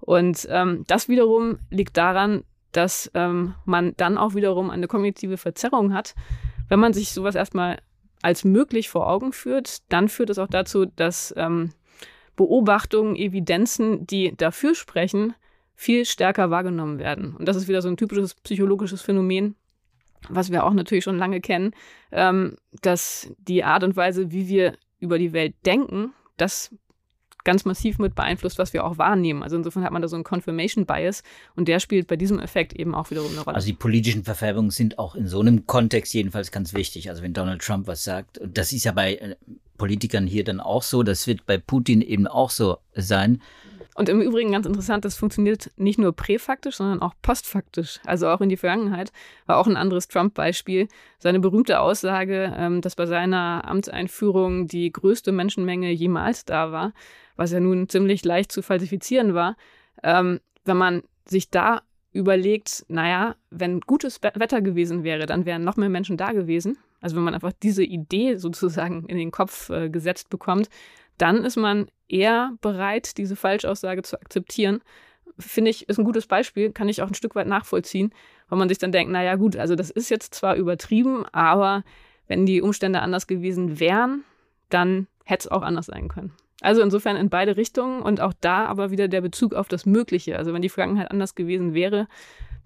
[0.00, 5.94] Und ähm, das wiederum liegt daran, dass ähm, man dann auch wiederum eine kognitive Verzerrung
[5.94, 6.14] hat.
[6.68, 7.78] Wenn man sich sowas erstmal
[8.20, 11.70] als möglich vor Augen führt, dann führt es auch dazu, dass ähm,
[12.36, 15.34] Beobachtungen, Evidenzen, die dafür sprechen,
[15.76, 17.36] viel stärker wahrgenommen werden.
[17.36, 19.56] Und das ist wieder so ein typisches psychologisches Phänomen,
[20.28, 21.72] was wir auch natürlich schon lange kennen,
[22.12, 26.70] ähm, dass die Art und Weise, wie wir über die Welt denken, das
[27.44, 29.42] ganz massiv mit beeinflusst, was wir auch wahrnehmen.
[29.42, 31.22] Also insofern hat man da so einen Confirmation Bias
[31.54, 33.54] und der spielt bei diesem Effekt eben auch wiederum eine Rolle.
[33.54, 37.10] Also die politischen Verfärbungen sind auch in so einem Kontext jedenfalls ganz wichtig.
[37.10, 39.36] Also wenn Donald Trump was sagt, und das ist ja bei äh,
[39.76, 43.42] Politikern hier dann auch so, das wird bei Putin eben auch so sein.
[43.94, 48.00] Und im Übrigen ganz interessant, das funktioniert nicht nur präfaktisch, sondern auch postfaktisch.
[48.04, 49.12] Also auch in die Vergangenheit
[49.46, 50.88] war auch ein anderes Trump-Beispiel.
[51.20, 56.92] Seine berühmte Aussage, ähm, dass bei seiner Amtseinführung die größte Menschenmenge jemals da war,
[57.36, 59.56] was ja nun ziemlich leicht zu falsifizieren war.
[60.02, 65.76] Ähm, wenn man sich da überlegt, naja, wenn gutes Wetter gewesen wäre, dann wären noch
[65.76, 66.78] mehr Menschen da gewesen.
[67.00, 70.68] Also wenn man einfach diese Idee sozusagen in den Kopf äh, gesetzt bekommt,
[71.18, 74.80] dann ist man eher bereit, diese Falschaussage zu akzeptieren.
[75.38, 78.12] Finde ich, ist ein gutes Beispiel, kann ich auch ein Stück weit nachvollziehen,
[78.48, 81.82] weil man sich dann denkt, naja gut, also das ist jetzt zwar übertrieben, aber
[82.28, 84.24] wenn die Umstände anders gewesen wären,
[84.70, 86.32] dann hätte es auch anders sein können.
[86.60, 90.38] Also insofern in beide Richtungen und auch da aber wieder der Bezug auf das Mögliche.
[90.38, 92.06] Also wenn die Vergangenheit anders gewesen wäre,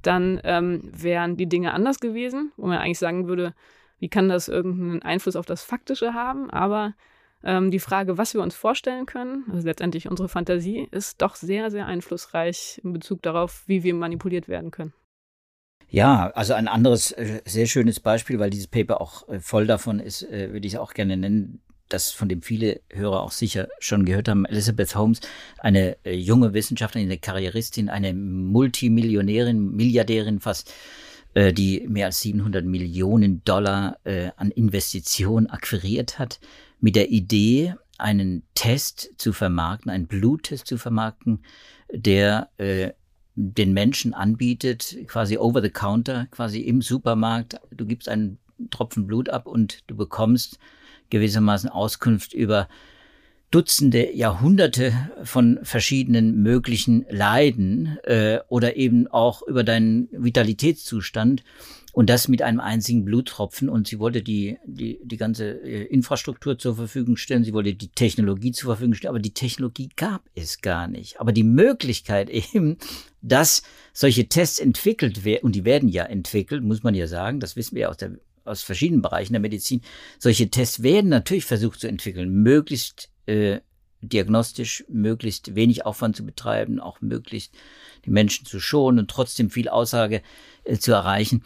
[0.02, 3.54] dann ähm, wären die Dinge anders gewesen, wo man eigentlich sagen würde,
[3.98, 6.50] wie kann das irgendeinen Einfluss auf das Faktische haben?
[6.50, 6.94] Aber
[7.44, 11.70] ähm, die Frage, was wir uns vorstellen können, also letztendlich unsere Fantasie, ist doch sehr,
[11.70, 14.92] sehr einflussreich in Bezug darauf, wie wir manipuliert werden können.
[15.90, 20.00] Ja, also ein anderes äh, sehr schönes Beispiel, weil dieses Paper auch äh, voll davon
[20.00, 24.04] ist, äh, würde ich auch gerne nennen, das von dem viele Hörer auch sicher schon
[24.04, 24.44] gehört haben.
[24.44, 25.20] Elizabeth Holmes,
[25.56, 30.70] eine junge Wissenschaftlerin, eine Karrieristin, eine Multimillionärin, Milliardärin fast,
[31.34, 33.96] die mehr als 700 Millionen Dollar
[34.36, 36.40] an Investitionen akquiriert hat
[36.80, 41.42] mit der Idee, einen Test zu vermarkten, einen Bluttest zu vermarkten,
[41.92, 42.92] der äh,
[43.34, 47.60] den Menschen anbietet, quasi over the counter, quasi im Supermarkt.
[47.70, 48.38] Du gibst einen
[48.70, 50.58] Tropfen Blut ab und du bekommst
[51.10, 52.68] gewissermaßen Auskunft über
[53.50, 61.44] Dutzende Jahrhunderte von verschiedenen möglichen Leiden äh, oder eben auch über deinen Vitalitätszustand
[61.98, 63.68] und das mit einem einzigen Bluttropfen.
[63.68, 67.88] Und sie wollte die, die, die ganze äh, Infrastruktur zur Verfügung stellen, sie wollte die
[67.88, 71.18] Technologie zur Verfügung stellen, aber die Technologie gab es gar nicht.
[71.18, 72.76] Aber die Möglichkeit eben,
[73.20, 77.56] dass solche Tests entwickelt werden, und die werden ja entwickelt, muss man ja sagen, das
[77.56, 78.12] wissen wir ja aus der
[78.44, 79.80] aus verschiedenen Bereichen der Medizin.
[80.20, 83.58] Solche Tests werden natürlich versucht zu entwickeln, möglichst äh,
[84.02, 87.56] diagnostisch, möglichst wenig Aufwand zu betreiben, auch möglichst
[88.04, 90.22] die Menschen zu schonen und trotzdem viel Aussage
[90.62, 91.42] äh, zu erreichen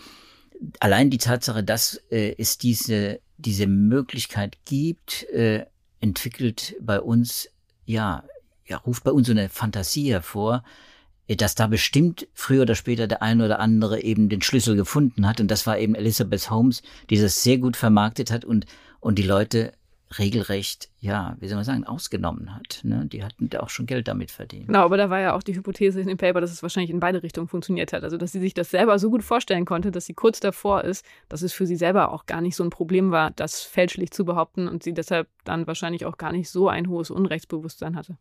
[0.81, 5.67] allein die Tatsache, dass äh, es diese, diese Möglichkeit gibt, äh,
[6.01, 7.49] entwickelt bei uns,
[7.85, 8.25] ja,
[8.67, 10.65] ja, ruft bei uns so eine Fantasie hervor,
[11.27, 15.27] äh, dass da bestimmt früher oder später der eine oder andere eben den Schlüssel gefunden
[15.27, 15.41] hat.
[15.41, 18.67] Und das war eben Elizabeth Holmes, die das sehr gut vermarktet hat und,
[19.01, 19.73] und die Leute
[20.19, 22.81] regelrecht, ja, wie soll man sagen, ausgenommen hat.
[22.83, 23.07] Ne?
[23.07, 24.67] Die hatten da auch schon Geld damit verdient.
[24.67, 27.01] Genau, aber da war ja auch die Hypothese in dem Paper, dass es wahrscheinlich in
[27.01, 28.05] beide Richtungen funktioniert hat.
[28.05, 31.05] Also, dass sie sich das selber so gut vorstellen konnte, dass sie kurz davor ist,
[31.29, 34.25] dass es für sie selber auch gar nicht so ein Problem war, das fälschlich zu
[34.25, 38.17] behaupten und sie deshalb dann wahrscheinlich auch gar nicht so ein hohes Unrechtsbewusstsein hatte.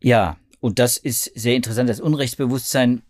[0.00, 1.88] Ja, und das ist sehr interessant.
[1.88, 3.02] Das Unrechtsbewusstsein,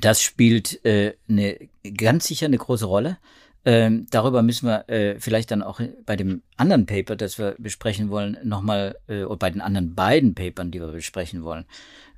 [0.00, 3.18] das spielt äh, eine, ganz sicher eine große Rolle.
[3.64, 8.10] Ähm, darüber müssen wir äh, vielleicht dann auch bei dem anderen Paper, das wir besprechen
[8.10, 11.64] wollen, nochmal, äh, oder bei den anderen beiden Papern, die wir besprechen wollen,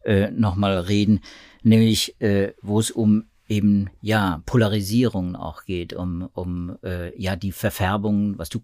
[0.05, 1.21] äh, nochmal reden,
[1.63, 7.53] nämlich äh, wo es um eben ja Polarisierung auch geht, um, um äh, ja die
[7.53, 8.61] Verfärbung, was du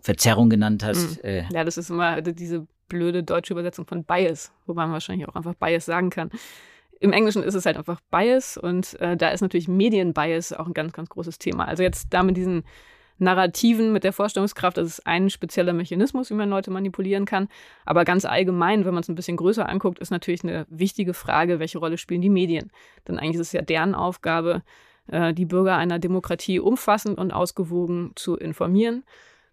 [0.00, 1.22] Verzerrung genannt hast.
[1.22, 1.28] Mhm.
[1.28, 1.44] Äh.
[1.52, 5.54] Ja, das ist immer diese blöde deutsche Übersetzung von Bias, wobei man wahrscheinlich auch einfach
[5.54, 6.30] Bias sagen kann
[7.00, 10.74] im Englischen ist es halt einfach Bias und äh, da ist natürlich Medienbias auch ein
[10.74, 11.66] ganz, ganz großes Thema.
[11.66, 12.64] Also jetzt da mit diesen
[13.18, 14.76] Narrativen mit der Vorstellungskraft.
[14.76, 17.48] Das ist ein spezieller Mechanismus, wie man Leute manipulieren kann.
[17.84, 21.58] Aber ganz allgemein, wenn man es ein bisschen größer anguckt, ist natürlich eine wichtige Frage,
[21.58, 22.70] welche Rolle spielen die Medien?
[23.06, 24.62] Denn eigentlich ist es ja deren Aufgabe,
[25.08, 29.04] äh, die Bürger einer Demokratie umfassend und ausgewogen zu informieren.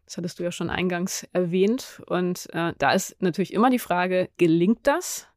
[0.05, 2.03] Das hattest du ja schon eingangs erwähnt.
[2.05, 5.27] Und äh, da ist natürlich immer die Frage, gelingt das?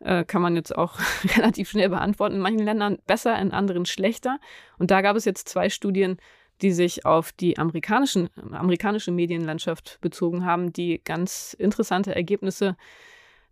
[0.00, 0.98] Äh, kann man jetzt auch
[1.36, 2.36] relativ schnell beantworten.
[2.36, 4.38] In manchen Ländern besser, in anderen schlechter.
[4.78, 6.18] Und da gab es jetzt zwei Studien,
[6.62, 12.76] die sich auf die amerikanischen, amerikanische Medienlandschaft bezogen haben, die ganz interessante Ergebnisse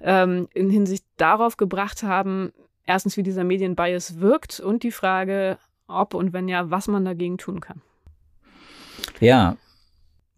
[0.01, 2.53] ähm, in Hinsicht darauf gebracht haben,
[2.85, 7.39] erstens, wie dieser Medienbias wirkt und die Frage, ob und wenn ja, was man dagegen
[7.39, 7.81] tun kann.
[9.21, 9.57] Ja.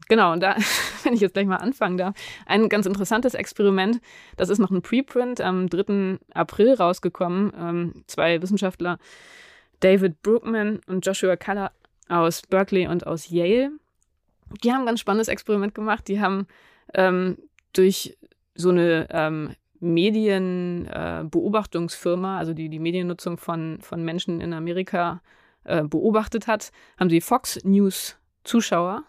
[0.08, 0.56] Genau, und da,
[1.08, 4.02] wenn ich jetzt gleich mal anfangen darf, ein ganz interessantes Experiment,
[4.36, 6.18] das ist noch ein Preprint am 3.
[6.34, 7.50] April rausgekommen.
[7.58, 8.98] Ähm, zwei Wissenschaftler,
[9.80, 11.72] David Brookman und Joshua Keller
[12.08, 13.70] aus Berkeley und aus Yale,
[14.62, 16.08] die haben ein ganz spannendes Experiment gemacht.
[16.08, 16.46] Die haben
[16.92, 17.38] ähm,
[17.72, 18.18] durch
[18.54, 25.22] so eine ähm, Medienbeobachtungsfirma, äh, also die die Mediennutzung von, von Menschen in Amerika
[25.64, 29.04] äh, beobachtet hat, haben sie Fox News Zuschauer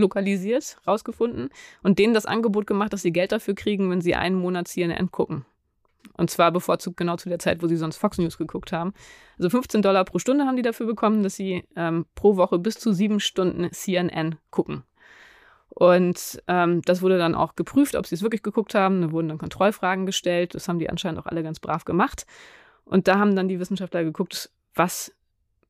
[0.00, 1.50] lokalisiert, rausgefunden
[1.82, 5.10] und denen das Angebot gemacht, dass sie Geld dafür kriegen, wenn sie einen Monat CNN
[5.10, 5.44] gucken.
[6.16, 8.92] Und zwar bevorzugt genau zu der Zeit, wo sie sonst Fox News geguckt haben.
[9.38, 12.78] Also 15 Dollar pro Stunde haben die dafür bekommen, dass sie ähm, pro Woche bis
[12.78, 14.82] zu sieben Stunden CNN gucken.
[15.68, 19.00] Und ähm, das wurde dann auch geprüft, ob sie es wirklich geguckt haben.
[19.00, 20.54] Da wurden dann Kontrollfragen gestellt.
[20.54, 22.26] Das haben die anscheinend auch alle ganz brav gemacht.
[22.84, 25.14] Und da haben dann die Wissenschaftler geguckt, was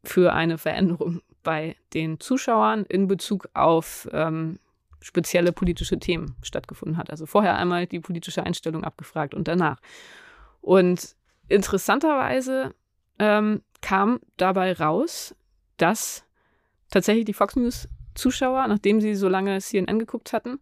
[0.03, 4.59] für eine Veränderung bei den Zuschauern in Bezug auf ähm,
[5.01, 7.11] spezielle politische Themen stattgefunden hat.
[7.11, 9.79] Also vorher einmal die politische Einstellung abgefragt und danach.
[10.61, 11.17] Und
[11.49, 12.75] interessanterweise
[13.19, 15.35] ähm, kam dabei raus,
[15.79, 16.25] dass
[16.91, 20.59] tatsächlich die Fox News Zuschauer, nachdem sie so lange CNN geguckt hatten,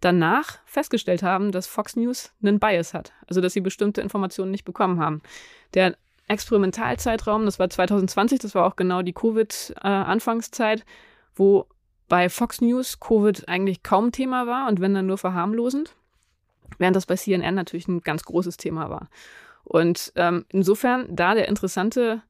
[0.00, 3.12] danach festgestellt haben, dass Fox News einen Bias hat.
[3.26, 5.22] Also dass sie bestimmte Informationen nicht bekommen haben.
[5.74, 5.96] Der
[6.28, 10.84] Experimentalzeitraum, das war 2020, das war auch genau die Covid-Anfangszeit, äh,
[11.34, 11.66] wo
[12.08, 15.94] bei Fox News Covid eigentlich kaum Thema war und wenn dann nur verharmlosend,
[16.78, 19.08] während das bei CNN natürlich ein ganz großes Thema war.
[19.64, 22.22] Und ähm, insofern da der interessante,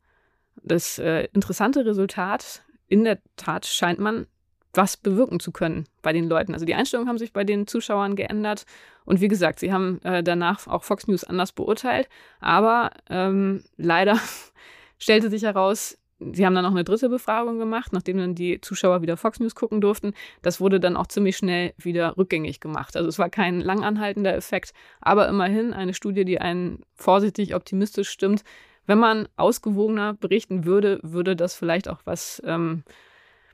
[0.63, 4.27] das äh, interessante Resultat, in der Tat scheint man
[4.75, 6.55] was bewirken zu können bei den Leuten.
[6.55, 8.65] Also die Einstellungen haben sich bei den Zuschauern geändert.
[9.05, 12.09] Und wie gesagt, sie haben äh, danach auch Fox News anders beurteilt.
[12.41, 14.19] Aber ähm, leider
[14.99, 15.99] stellte sich heraus,
[16.33, 19.55] sie haben dann noch eine dritte Befragung gemacht, nachdem dann die Zuschauer wieder Fox News
[19.55, 20.15] gucken durften.
[20.41, 22.97] Das wurde dann auch ziemlich schnell wieder rückgängig gemacht.
[22.97, 28.45] Also es war kein langanhaltender Effekt, aber immerhin eine Studie, die einen vorsichtig optimistisch stimmt.
[28.87, 32.85] Wenn man ausgewogener berichten würde, würde das vielleicht auch was ähm,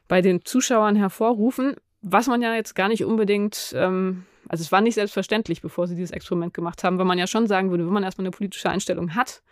[0.09, 4.81] bei den Zuschauern hervorrufen, was man ja jetzt gar nicht unbedingt, ähm, also es war
[4.81, 7.93] nicht selbstverständlich, bevor sie dieses Experiment gemacht haben, weil man ja schon sagen würde, wenn
[7.93, 9.43] man erstmal eine politische Einstellung hat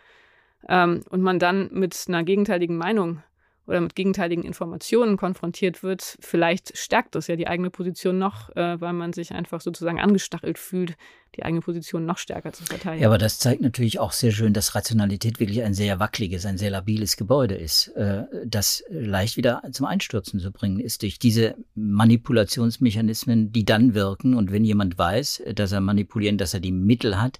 [0.67, 3.21] ähm, und man dann mit einer gegenteiligen Meinung
[3.67, 8.79] oder mit gegenteiligen Informationen konfrontiert wird, vielleicht stärkt das ja die eigene Position noch, äh,
[8.79, 10.95] weil man sich einfach sozusagen angestachelt fühlt,
[11.35, 13.03] die eigene Position noch stärker zu verteidigen.
[13.03, 16.57] Ja, aber das zeigt natürlich auch sehr schön, dass Rationalität wirklich ein sehr wackeliges, ein
[16.57, 21.55] sehr labiles Gebäude ist, äh, das leicht wieder zum Einstürzen zu bringen ist durch diese
[21.75, 24.33] Manipulationsmechanismen, die dann wirken.
[24.33, 27.37] Und wenn jemand weiß, dass er manipulieren, dass er die Mittel hat,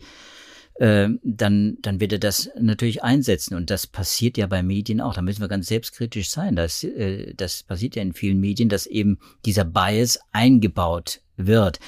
[0.80, 3.56] äh, dann, dann wird er das natürlich einsetzen.
[3.56, 5.14] Und das passiert ja bei Medien auch.
[5.14, 6.56] Da müssen wir ganz selbstkritisch sein.
[6.56, 11.80] Das, äh, das passiert ja in vielen Medien, dass eben dieser Bias eingebaut wird.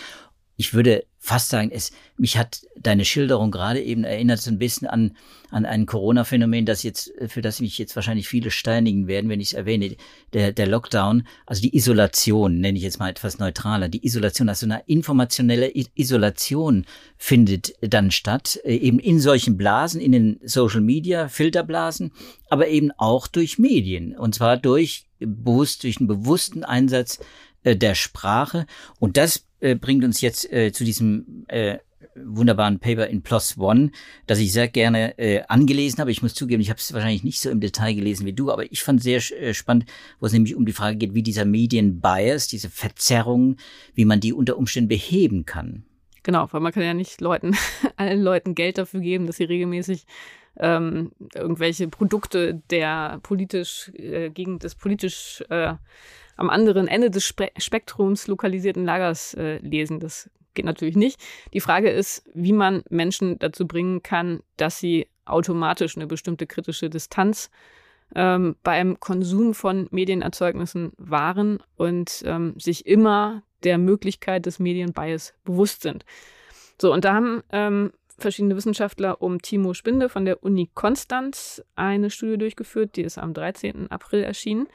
[0.59, 4.87] Ich würde fast sagen, es, mich hat deine Schilderung gerade eben erinnert so ein bisschen
[4.87, 5.15] an,
[5.51, 9.51] an ein Corona-Phänomen, das jetzt, für das mich jetzt wahrscheinlich viele steinigen werden, wenn ich
[9.51, 9.95] es erwähne.
[10.33, 13.87] Der, der Lockdown, also die Isolation, nenne ich jetzt mal etwas neutraler.
[13.87, 20.11] Die Isolation, also eine informationelle Isolation findet dann statt, äh, eben in solchen Blasen, in
[20.11, 22.11] den Social Media, Filterblasen,
[22.49, 24.13] aber eben auch durch Medien.
[24.13, 27.19] Und zwar durch bewusst, durch einen bewussten Einsatz
[27.63, 28.65] äh, der Sprache.
[28.99, 31.77] Und das äh, bringt uns jetzt äh, zu diesem äh,
[32.15, 33.91] wunderbaren Paper in Plus One,
[34.27, 36.11] das ich sehr gerne äh, angelesen habe.
[36.11, 38.71] Ich muss zugeben, ich habe es wahrscheinlich nicht so im Detail gelesen wie du, aber
[38.71, 39.85] ich fand sehr äh, spannend,
[40.19, 43.57] wo es nämlich um die Frage geht, wie dieser Medienbias, diese Verzerrung,
[43.93, 45.83] wie man die unter Umständen beheben kann.
[46.23, 47.55] Genau, weil man kann ja nicht Leuten,
[47.95, 50.05] allen Leuten Geld dafür geben, dass sie regelmäßig
[50.59, 55.73] ähm, irgendwelche Produkte der politisch äh, gegen das politisch äh,
[56.35, 59.99] am anderen Ende des Spe Spektrums lokalisierten Lagers äh, lesen.
[59.99, 61.19] Das geht natürlich nicht.
[61.53, 66.89] Die Frage ist, wie man Menschen dazu bringen kann, dass sie automatisch eine bestimmte kritische
[66.89, 67.49] Distanz
[68.15, 75.81] ähm, beim Konsum von Medienerzeugnissen waren und ähm, sich immer der Möglichkeit des Medienbias bewusst
[75.81, 76.05] sind.
[76.81, 82.09] So, und da haben ähm, verschiedene Wissenschaftler um Timo Spinde von der Uni Konstanz eine
[82.09, 83.91] Studie durchgeführt, die ist am 13.
[83.91, 84.67] April erschienen.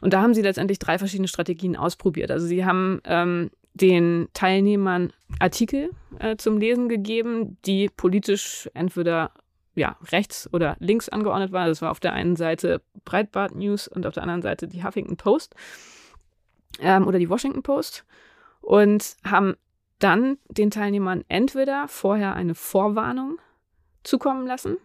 [0.00, 2.30] Und da haben sie letztendlich drei verschiedene Strategien ausprobiert.
[2.30, 9.32] Also sie haben ähm, den Teilnehmern Artikel äh, zum Lesen gegeben, die politisch entweder
[9.74, 11.68] ja, rechts oder links angeordnet waren.
[11.68, 15.16] Das war auf der einen Seite Breitbart News und auf der anderen Seite die Huffington
[15.16, 15.54] Post
[16.80, 18.04] ähm, oder die Washington Post
[18.60, 19.54] und haben
[20.02, 23.38] dann den Teilnehmern entweder vorher eine Vorwarnung
[24.02, 24.76] zukommen lassen,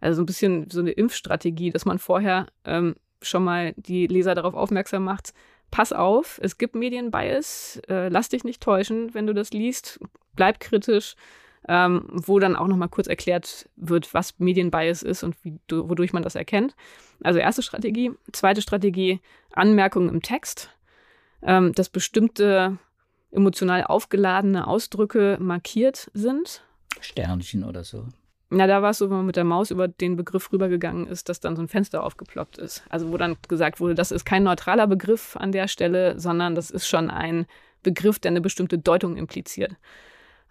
[0.00, 4.34] also so ein bisschen so eine Impfstrategie, dass man vorher ähm, schon mal die Leser
[4.34, 5.34] darauf aufmerksam macht,
[5.70, 10.00] pass auf, es gibt Medienbias, äh, lass dich nicht täuschen, wenn du das liest,
[10.34, 11.14] bleib kritisch,
[11.68, 16.22] ähm, wo dann auch nochmal kurz erklärt wird, was Medienbias ist und wie, wodurch man
[16.22, 16.74] das erkennt.
[17.22, 18.12] Also erste Strategie.
[18.32, 19.20] Zweite Strategie,
[19.52, 20.70] Anmerkungen im Text,
[21.42, 22.78] ähm, dass bestimmte
[23.32, 26.62] emotional aufgeladene Ausdrücke markiert sind.
[27.00, 28.06] Sternchen oder so.
[28.52, 31.28] Na, da war es so, wenn man mit der Maus über den Begriff rübergegangen ist,
[31.28, 32.82] dass dann so ein Fenster aufgeploppt ist.
[32.88, 36.70] Also wo dann gesagt wurde, das ist kein neutraler Begriff an der Stelle, sondern das
[36.70, 37.46] ist schon ein
[37.84, 39.76] Begriff, der eine bestimmte Deutung impliziert.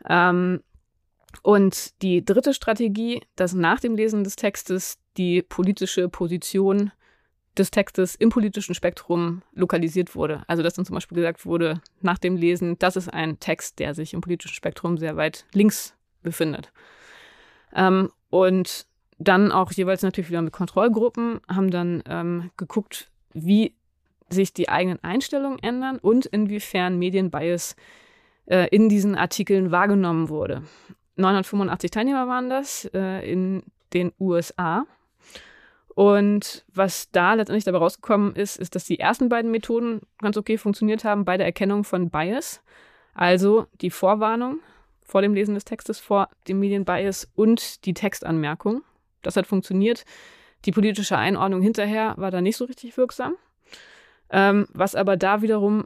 [0.08, 0.62] Ähm,
[1.44, 6.92] und die dritte Strategie, dass nach dem Lesen des Textes die politische Position
[7.60, 10.44] des Textes im politischen Spektrum lokalisiert wurde.
[10.48, 13.94] Also dass dann zum Beispiel gesagt wurde, nach dem Lesen, das ist ein Text, der
[13.94, 16.72] sich im politischen Spektrum sehr weit links befindet.
[17.76, 23.76] Ähm, und dann auch jeweils natürlich wieder mit Kontrollgruppen haben dann ähm, geguckt, wie
[24.30, 27.76] sich die eigenen Einstellungen ändern und inwiefern Medienbias
[28.46, 30.64] äh, in diesen Artikeln wahrgenommen wurde.
[31.18, 34.86] 985 Teilnehmer waren das äh, in den USA.
[36.00, 40.58] Und was da letztendlich dabei rausgekommen ist, ist, dass die ersten beiden Methoden ganz okay
[40.58, 42.64] funktioniert haben bei der Erkennung von Bias.
[43.14, 44.62] Also die Vorwarnung
[45.04, 48.82] vor dem Lesen des Textes vor dem Medienbias und die Textanmerkung.
[49.24, 50.06] Das hat funktioniert.
[50.64, 53.36] Die politische Einordnung hinterher war da nicht so richtig wirksam.
[54.30, 55.86] Ähm, was aber da wiederum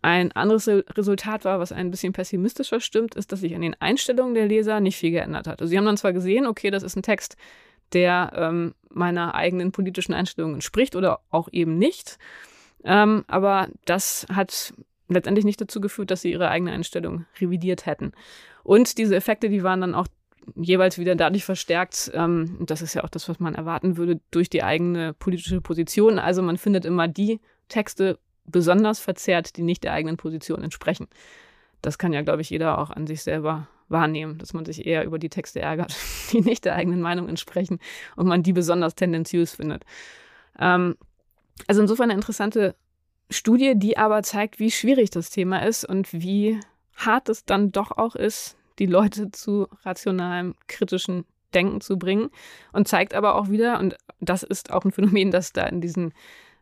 [0.00, 4.34] ein anderes Resultat war, was ein bisschen pessimistischer stimmt, ist, dass sich an den Einstellungen
[4.34, 5.60] der Leser nicht viel geändert hat.
[5.60, 7.36] Also sie haben dann zwar gesehen, okay, das ist ein Text,
[7.92, 12.18] der ähm, meiner eigenen politischen Einstellung entspricht oder auch eben nicht.
[12.84, 14.74] Ähm, aber das hat
[15.08, 18.12] letztendlich nicht dazu geführt, dass sie ihre eigene Einstellung revidiert hätten.
[18.62, 20.06] Und diese Effekte, die waren dann auch
[20.56, 24.50] jeweils wieder dadurch verstärkt, ähm, das ist ja auch das, was man erwarten würde, durch
[24.50, 26.18] die eigene politische Position.
[26.18, 31.08] Also man findet immer die Texte besonders verzerrt, die nicht der eigenen Position entsprechen.
[31.80, 35.04] Das kann ja, glaube ich, jeder auch an sich selber wahrnehmen, dass man sich eher
[35.04, 35.94] über die Texte ärgert,
[36.32, 37.78] die nicht der eigenen Meinung entsprechen
[38.16, 39.84] und man die besonders tendenziös findet.
[40.58, 40.96] Ähm,
[41.66, 42.74] also insofern eine interessante
[43.30, 46.60] Studie, die aber zeigt, wie schwierig das Thema ist und wie
[46.96, 52.30] hart es dann doch auch ist, die Leute zu rationalem, kritischen Denken zu bringen
[52.72, 56.12] und zeigt aber auch wieder, und das ist auch ein Phänomen, das da in diesen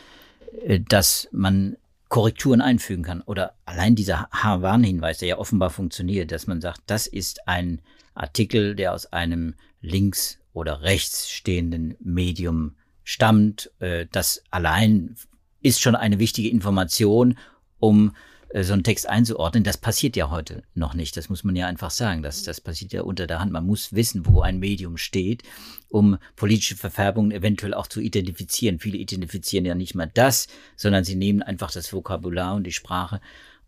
[0.66, 1.79] äh, dass man
[2.11, 3.22] Korrekturen einfügen kann.
[3.22, 7.81] Oder allein dieser H-Warn-Hinweis, der ja offenbar funktioniert, dass man sagt, das ist ein
[8.12, 15.16] Artikel, der aus einem links oder rechts stehenden Medium stammt, äh, das allein
[15.61, 17.38] ist schon eine wichtige Information,
[17.79, 18.12] um
[18.51, 19.64] äh, so einen Text einzuordnen.
[19.64, 21.16] Das passiert ja heute noch nicht.
[21.16, 22.23] Das muss man ja einfach sagen.
[22.23, 23.53] Das, das passiert ja unter der Hand.
[23.53, 25.42] Man muss wissen, wo ein Medium steht,
[25.88, 28.79] um politische Verfärbungen eventuell auch zu identifizieren.
[28.79, 33.21] Viele identifizieren ja nicht mal das, sondern sie nehmen einfach das Vokabular und die Sprache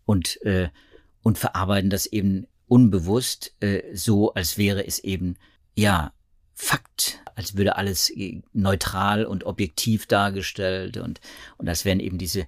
[0.05, 0.69] und, äh,
[1.21, 5.35] und verarbeiten das eben unbewusst äh, so, als wäre es eben,
[5.75, 6.13] ja,
[6.63, 8.13] Fakt, als würde alles
[8.53, 11.19] neutral und objektiv dargestellt und,
[11.57, 12.45] und das wären eben diese,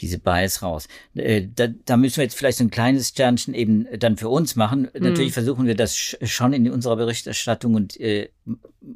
[0.00, 0.86] diese Bias raus.
[1.16, 4.54] Äh, da, da müssen wir jetzt vielleicht so ein kleines Sternchen eben dann für uns
[4.54, 4.88] machen.
[4.94, 5.02] Mhm.
[5.02, 8.30] Natürlich versuchen wir das schon in unserer Berichterstattung und äh,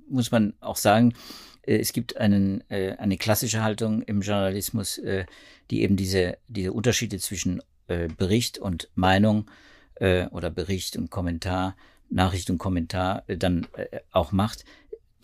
[0.08, 1.14] muss man auch sagen,
[1.66, 5.26] äh, es gibt einen, äh, eine klassische Haltung im Journalismus, äh,
[5.72, 9.50] die eben diese, diese Unterschiede zwischen äh, Bericht und Meinung
[9.96, 11.74] äh, oder Bericht und Kommentar
[12.10, 14.64] Nachricht und Kommentar äh, dann äh, auch macht,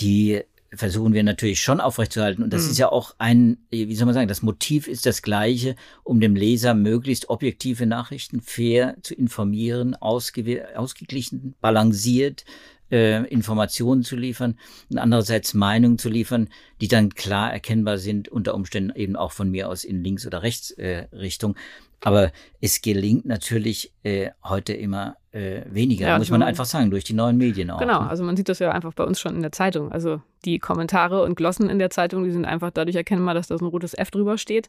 [0.00, 2.42] die versuchen wir natürlich schon aufrechtzuerhalten.
[2.42, 2.70] Und das mhm.
[2.70, 6.34] ist ja auch ein, wie soll man sagen, das Motiv ist das gleiche, um dem
[6.34, 12.44] Leser möglichst objektive Nachrichten fair zu informieren, ausge ausgeglichen, balanciert,
[12.90, 14.58] äh, Informationen zu liefern
[14.90, 16.48] und andererseits Meinungen zu liefern,
[16.80, 20.42] die dann klar erkennbar sind, unter Umständen eben auch von mir aus in Links- oder
[20.42, 21.56] Rechtsrichtung.
[21.56, 21.60] Äh,
[22.00, 22.30] Aber
[22.60, 27.14] es gelingt natürlich äh, heute immer äh, weniger, ja, muss man einfach sagen, durch die
[27.14, 27.78] neuen Medien auch.
[27.78, 28.10] Genau, ne?
[28.10, 29.92] also man sieht das ja einfach bei uns schon in der Zeitung.
[29.92, 33.58] Also die Kommentare und Glossen in der Zeitung, die sind einfach dadurch erkennbar, dass da
[33.58, 34.68] so ein rotes F drüber steht.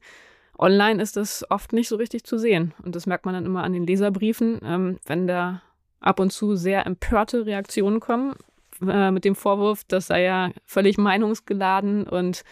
[0.58, 2.74] Online ist das oft nicht so richtig zu sehen.
[2.84, 5.62] Und das merkt man dann immer an den Leserbriefen, ähm, wenn da
[6.00, 8.36] ab und zu sehr empörte Reaktionen kommen
[8.82, 12.44] äh, mit dem Vorwurf, das sei ja völlig meinungsgeladen und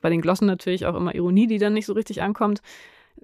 [0.00, 2.60] bei den Glossen natürlich auch immer Ironie, die dann nicht so richtig ankommt.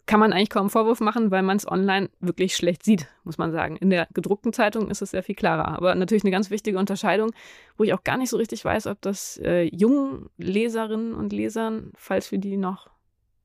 [0.07, 3.53] Kann man eigentlich kaum Vorwurf machen, weil man es online wirklich schlecht sieht, muss man
[3.53, 3.77] sagen.
[3.77, 5.69] In der gedruckten Zeitung ist es sehr viel klarer.
[5.69, 7.33] Aber natürlich eine ganz wichtige Unterscheidung,
[7.77, 11.93] wo ich auch gar nicht so richtig weiß, ob das äh, jungen Leserinnen und Lesern,
[11.97, 12.89] falls wir die noch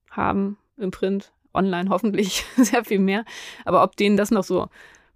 [0.09, 3.25] haben im Print, online hoffentlich sehr viel mehr,
[3.63, 4.67] aber ob denen das noch so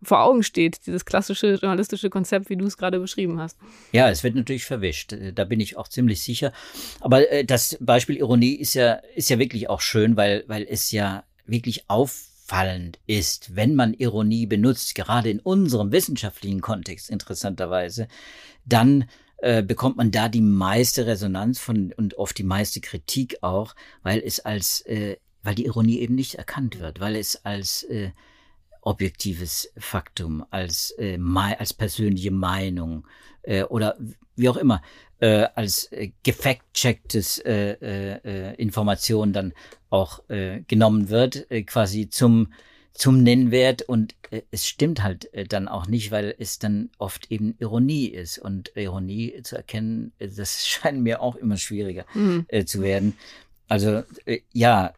[0.02, 3.58] vor Augen steht, dieses klassische journalistische Konzept, wie du es gerade beschrieben hast.
[3.92, 5.14] Ja, es wird natürlich verwischt.
[5.14, 6.54] Äh, da bin ich auch ziemlich sicher.
[7.02, 10.92] Aber äh, das Beispiel Ironie ist ja, ist ja wirklich auch schön, weil, weil es
[10.92, 18.08] ja wirklich auffallend ist, wenn man Ironie benutzt, gerade in unserem wissenschaftlichen Kontext interessanterweise,
[18.66, 19.06] dann
[19.38, 24.20] äh, bekommt man da die meiste Resonanz von und oft die meiste Kritik auch, weil
[24.20, 28.12] es als, äh, weil die Ironie eben nicht erkannt wird, weil es als äh,
[28.82, 31.18] objektives Faktum, als, äh,
[31.58, 33.08] als persönliche Meinung
[33.44, 33.98] äh, oder
[34.36, 34.82] wie auch immer,
[35.20, 39.54] äh, als äh, gefact-checktes äh, äh, äh, Information dann
[39.90, 42.54] auch äh, genommen wird, äh, quasi zum
[42.94, 47.32] zum Nennwert und äh, es stimmt halt äh, dann auch nicht, weil es dann oft
[47.32, 52.46] eben Ironie ist und Ironie zu erkennen, äh, das scheint mir auch immer schwieriger mhm.
[52.50, 53.18] äh, zu werden.
[53.70, 54.94] Also äh, ja,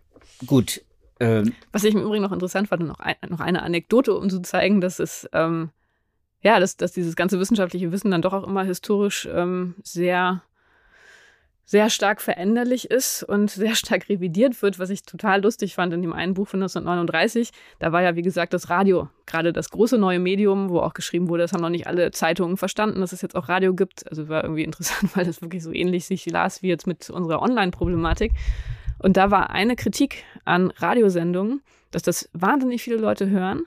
[0.48, 0.82] gut,
[1.22, 4.42] ähm, Was ich im Übrigen noch interessant fand, noch, ein, noch eine Anekdote, um zu
[4.42, 5.70] zeigen, dass es, ähm,
[6.42, 10.42] ja, dass, dass dieses ganze wissenschaftliche Wissen dann doch auch immer historisch ähm, sehr,
[11.66, 16.02] sehr stark veränderlich ist und sehr stark revidiert wird, was ich total lustig fand in
[16.02, 17.52] dem einen Buch von 1939.
[17.80, 21.30] Da war ja, wie gesagt, das Radio gerade das große neue Medium, wo auch geschrieben
[21.30, 24.10] wurde, das haben noch nicht alle Zeitungen verstanden, dass es jetzt auch Radio gibt.
[24.10, 27.42] Also war irgendwie interessant, weil das wirklich so ähnlich sich las wie jetzt mit unserer
[27.42, 28.34] Online-Problematik.
[29.00, 31.62] Und da war eine Kritik an Radiosendungen,
[31.92, 33.64] dass das wahnsinnig viele Leute hören,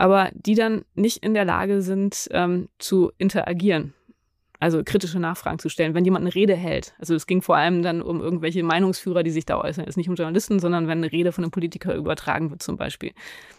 [0.00, 3.92] aber die dann nicht in der Lage sind ähm, zu interagieren.
[4.60, 6.92] Also kritische Nachfragen zu stellen, wenn jemand eine Rede hält.
[6.98, 9.84] Also es ging vor allem dann um irgendwelche Meinungsführer, die sich da äußern.
[9.84, 12.76] Es ist nicht um Journalisten, sondern wenn eine Rede von einem Politiker übertragen wird zum
[12.76, 13.12] Beispiel.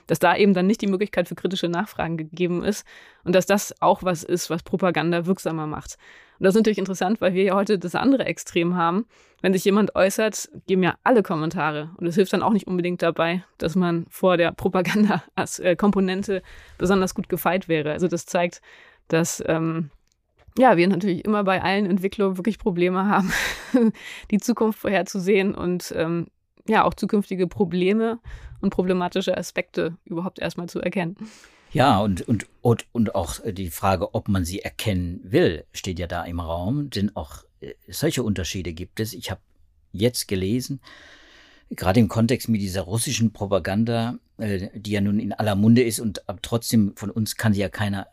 [0.06, 2.86] Dass da eben dann nicht die Möglichkeit für kritische Nachfragen gegeben ist
[3.24, 5.98] und dass das auch was ist, was Propaganda wirksamer macht.
[6.38, 9.06] Und das ist natürlich interessant, weil wir ja heute das andere Extrem haben.
[9.42, 11.92] Wenn sich jemand äußert, geben ja alle Kommentare.
[11.98, 16.42] Und es hilft dann auch nicht unbedingt dabei, dass man vor der Propaganda-Komponente äh,
[16.78, 17.92] besonders gut gefeit wäre.
[17.92, 18.62] Also das zeigt,
[19.08, 19.90] dass ähm,
[20.58, 23.32] ja, wir natürlich immer bei allen Entwicklungen wirklich Probleme haben,
[24.32, 26.28] die Zukunft vorherzusehen und ähm,
[26.68, 28.20] ja, auch zukünftige Probleme
[28.60, 31.16] und problematische Aspekte überhaupt erstmal zu erkennen.
[31.74, 36.08] Ja, und, und, und, und auch die Frage, ob man sie erkennen will, steht ja
[36.08, 39.14] da im Raum, denn auch äh, solche Unterschiede gibt es.
[39.14, 39.42] Ich habe
[39.94, 40.82] jetzt gelesen,
[41.70, 46.02] gerade im Kontext mit dieser russischen Propaganda, äh, die ja nun in aller Munde ist
[46.02, 48.08] und trotzdem von uns kann sie ja keiner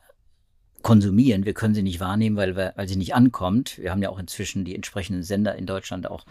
[0.82, 1.44] konsumieren.
[1.44, 3.78] Wir können sie nicht wahrnehmen, weil, weil sie nicht ankommt.
[3.78, 6.24] Wir haben ja auch inzwischen die entsprechenden Sender in Deutschland auch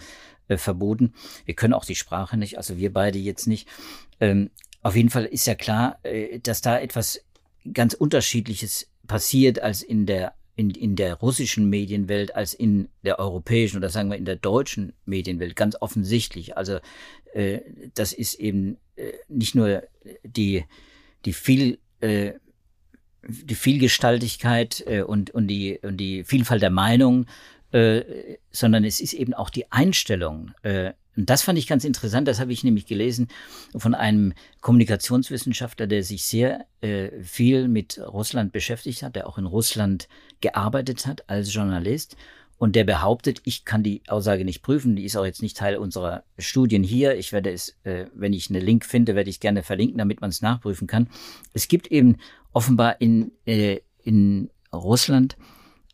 [0.48, 1.14] äh, verboten.
[1.46, 3.68] Wir können auch die Sprache nicht, also wir beide jetzt nicht.
[4.20, 4.50] Ähm,
[4.82, 7.22] auf jeden Fall ist ja klar, äh, dass da etwas
[7.74, 13.78] ganz Unterschiedliches passiert als in der in, in der russischen Medienwelt als in der europäischen
[13.78, 16.58] oder sagen wir in der deutschen Medienwelt ganz offensichtlich.
[16.58, 16.80] Also
[17.34, 17.60] äh,
[17.94, 19.84] das ist eben äh, nicht nur
[20.24, 20.66] die
[21.26, 22.34] die viel äh,
[23.28, 27.26] die Vielgestaltigkeit äh, und und die und die Vielfalt der Meinung,
[27.72, 28.02] äh,
[28.52, 32.40] sondern es ist eben auch die Einstellung äh, und das fand ich ganz interessant, das
[32.40, 33.28] habe ich nämlich gelesen
[33.76, 39.48] von einem Kommunikationswissenschaftler, der sich sehr äh, viel mit Russland beschäftigt hat, der auch in
[39.48, 40.08] Russland
[40.42, 42.16] gearbeitet hat als Journalist.
[42.58, 45.78] Und der behauptet, ich kann die Aussage nicht prüfen, die ist auch jetzt nicht Teil
[45.78, 47.16] unserer Studien hier.
[47.16, 50.32] Ich werde es, äh, wenn ich einen Link finde, werde ich gerne verlinken, damit man
[50.32, 51.10] es nachprüfen kann.
[51.54, 52.18] Es gibt eben
[52.54, 55.38] offenbar in, äh, in Russland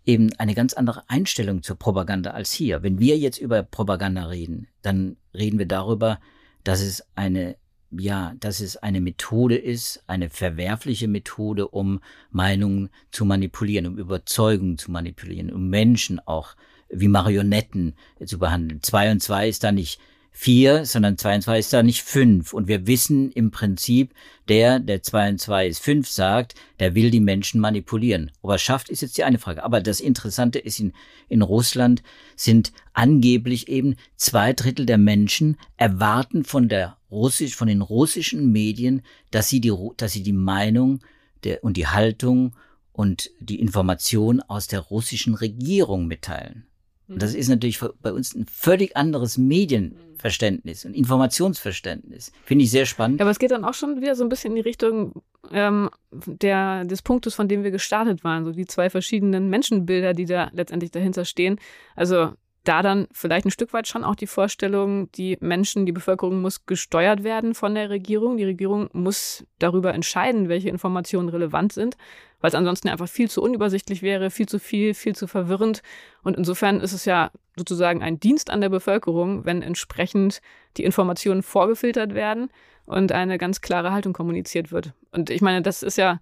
[0.05, 2.83] eben eine ganz andere Einstellung zur Propaganda als hier.
[2.83, 6.19] Wenn wir jetzt über Propaganda reden, dann reden wir darüber,
[6.63, 7.55] dass es eine
[7.99, 11.99] ja, dass es eine Methode ist, eine verwerfliche Methode, um
[12.31, 16.55] Meinungen zu manipulieren, um Überzeugungen zu manipulieren, um Menschen auch
[16.89, 18.81] wie Marionetten zu behandeln.
[18.81, 19.99] Zwei und zwei ist da nicht
[20.35, 22.53] vier, sondern zwei und zwei ist da nicht fünf.
[22.53, 24.13] Und wir wissen im Prinzip,
[24.49, 28.31] der, der zwei und zwei ist fünf sagt, der will die Menschen manipulieren.
[28.41, 29.63] Ob er schafft, ist jetzt die eine Frage.
[29.63, 30.93] Aber das Interessante ist, in,
[31.29, 32.01] in Russland
[32.35, 39.03] sind angeblich eben zwei Drittel der Menschen erwarten von der russisch, von den russischen Medien,
[39.31, 40.99] dass sie die, dass sie die Meinung
[41.43, 42.55] der, und die Haltung
[42.91, 46.65] und die Information aus der russischen Regierung mitteilen.
[47.07, 47.39] Und das mhm.
[47.39, 52.31] ist natürlich bei uns ein völlig anderes Medienverständnis und Informationsverständnis.
[52.45, 53.21] Finde ich sehr spannend.
[53.21, 56.85] Aber es geht dann auch schon wieder so ein bisschen in die Richtung ähm, der,
[56.85, 58.45] des Punktes, von dem wir gestartet waren.
[58.45, 61.59] So die zwei verschiedenen Menschenbilder, die da letztendlich dahinter stehen.
[61.95, 62.31] Also
[62.63, 66.65] da dann vielleicht ein Stück weit schon auch die Vorstellung, die Menschen, die Bevölkerung muss
[66.65, 68.37] gesteuert werden von der Regierung.
[68.37, 71.97] Die Regierung muss darüber entscheiden, welche Informationen relevant sind,
[72.39, 75.81] weil es ansonsten einfach viel zu unübersichtlich wäre, viel zu viel, viel zu verwirrend.
[76.23, 80.41] Und insofern ist es ja sozusagen ein Dienst an der Bevölkerung, wenn entsprechend
[80.77, 82.49] die Informationen vorgefiltert werden
[82.85, 84.93] und eine ganz klare Haltung kommuniziert wird.
[85.11, 86.19] Und ich meine, das ist ja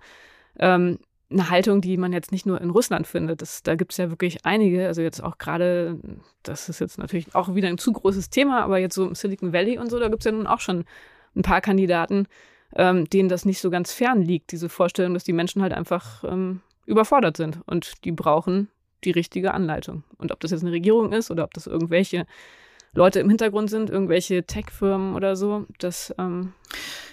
[0.59, 0.97] ähm,
[1.31, 3.41] eine Haltung, die man jetzt nicht nur in Russland findet.
[3.41, 5.99] Das, da gibt es ja wirklich einige, also jetzt auch gerade,
[6.43, 9.53] das ist jetzt natürlich auch wieder ein zu großes Thema, aber jetzt so im Silicon
[9.53, 10.85] Valley und so, da gibt es ja nun auch schon
[11.35, 12.27] ein paar Kandidaten,
[12.75, 16.23] ähm, denen das nicht so ganz fern liegt, diese Vorstellung, dass die Menschen halt einfach
[16.23, 18.69] ähm, überfordert sind und die brauchen
[19.03, 20.03] die richtige Anleitung.
[20.17, 22.25] Und ob das jetzt eine Regierung ist oder ob das irgendwelche
[22.93, 25.65] Leute im Hintergrund sind, irgendwelche Tech-Firmen oder so.
[25.79, 26.51] Das ähm,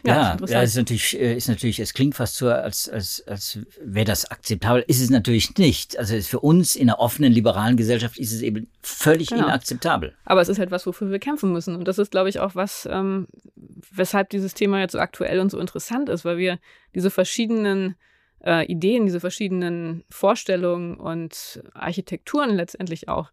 [0.04, 3.60] ja, ja, ja ist natürlich, äh, ist natürlich, es klingt fast so, als, als, als
[3.80, 4.84] wäre das akzeptabel.
[4.88, 5.96] Ist es natürlich nicht.
[5.96, 9.44] Also für uns in einer offenen, liberalen Gesellschaft ist es eben völlig genau.
[9.46, 10.14] inakzeptabel.
[10.24, 11.76] Aber es ist halt was, wofür wir kämpfen müssen.
[11.76, 13.28] Und das ist, glaube ich, auch was, ähm,
[13.92, 16.58] weshalb dieses Thema jetzt so aktuell und so interessant ist, weil wir
[16.96, 17.94] diese verschiedenen
[18.44, 23.30] äh, Ideen, diese verschiedenen Vorstellungen und Architekturen letztendlich auch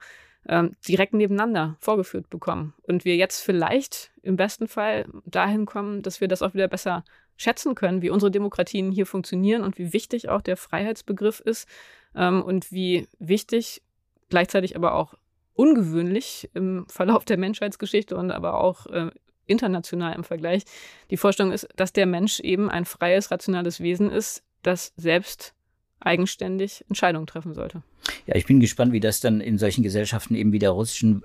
[0.48, 2.74] ähm, direkt nebeneinander vorgeführt bekommen.
[2.84, 7.04] Und wir jetzt vielleicht im besten Fall dahin kommen, dass wir das auch wieder besser
[7.38, 11.68] schätzen können, wie unsere Demokratien hier funktionieren und wie wichtig auch der Freiheitsbegriff ist
[12.16, 13.82] ähm, und wie wichtig
[14.30, 15.16] gleichzeitig aber auch
[15.54, 19.12] ungewöhnlich im Verlauf der Menschheitsgeschichte und aber auch äh,
[19.48, 20.64] international im Vergleich
[21.10, 25.54] die Vorstellung ist, dass der Mensch eben ein freies, rationales Wesen ist, das selbst
[26.00, 27.82] eigenständig Entscheidungen treffen sollte.
[28.28, 31.24] Ja, ich bin gespannt, wie das dann in solchen Gesellschaften eben wie der russischen,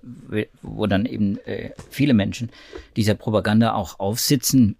[0.63, 2.51] wo dann eben äh, viele Menschen
[2.97, 4.77] dieser Propaganda auch aufsitzen,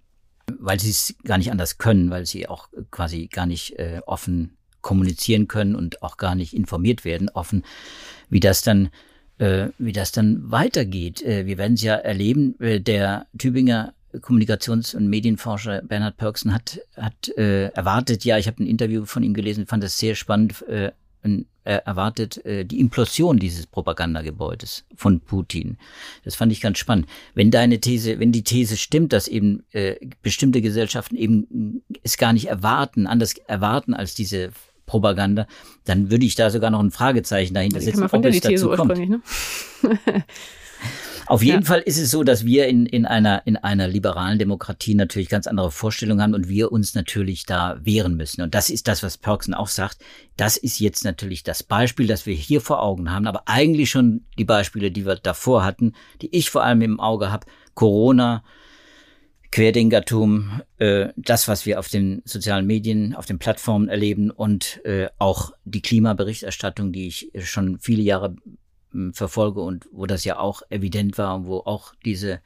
[0.59, 4.57] weil sie es gar nicht anders können, weil sie auch quasi gar nicht äh, offen
[4.81, 7.65] kommunizieren können und auch gar nicht informiert werden, offen,
[8.31, 8.91] wie das dann
[9.39, 11.23] äh, wie das dann weitergeht.
[11.23, 16.81] Äh, wir werden es ja erleben, äh, der Tübinger Kommunikations- und Medienforscher Bernhard Pörksen hat,
[16.97, 20.63] hat äh, erwartet, ja, ich habe ein Interview von ihm gelesen, fand das sehr spannend,
[20.69, 20.93] äh,
[21.65, 25.77] er erwartet äh, die Implosion dieses Propagandagebäudes von Putin.
[26.25, 27.07] Das fand ich ganz spannend.
[27.35, 32.33] Wenn deine These, wenn die These stimmt, dass eben äh, bestimmte Gesellschaften eben es gar
[32.33, 34.51] nicht erwarten, anders erwarten als diese
[34.87, 35.47] Propaganda,
[35.85, 38.97] dann würde ich da sogar noch ein Fragezeichen dahinter setzen, ob es dazu kommt.
[38.99, 39.21] Ne?
[41.31, 41.67] Auf jeden ja.
[41.67, 45.47] Fall ist es so, dass wir in, in, einer, in einer liberalen Demokratie natürlich ganz
[45.47, 48.43] andere Vorstellungen haben und wir uns natürlich da wehren müssen.
[48.43, 49.99] Und das ist das, was Perksen auch sagt.
[50.37, 54.25] Das ist jetzt natürlich das Beispiel, das wir hier vor Augen haben, aber eigentlich schon
[54.41, 57.47] die Beispiele, die wir davor hatten, die ich vor allem im Auge habe.
[57.75, 58.43] Corona,
[59.53, 65.09] Querdenkertum, äh, das, was wir auf den sozialen Medien, auf den Plattformen erleben und äh,
[65.19, 68.35] auch die Klimaberichterstattung, die ich schon viele Jahre
[69.13, 72.41] verfolge und wo das ja auch evident war und wo auch diese,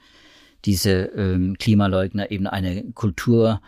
[0.64, 3.60] diese ähm, Klimaleugner eben eine Kultur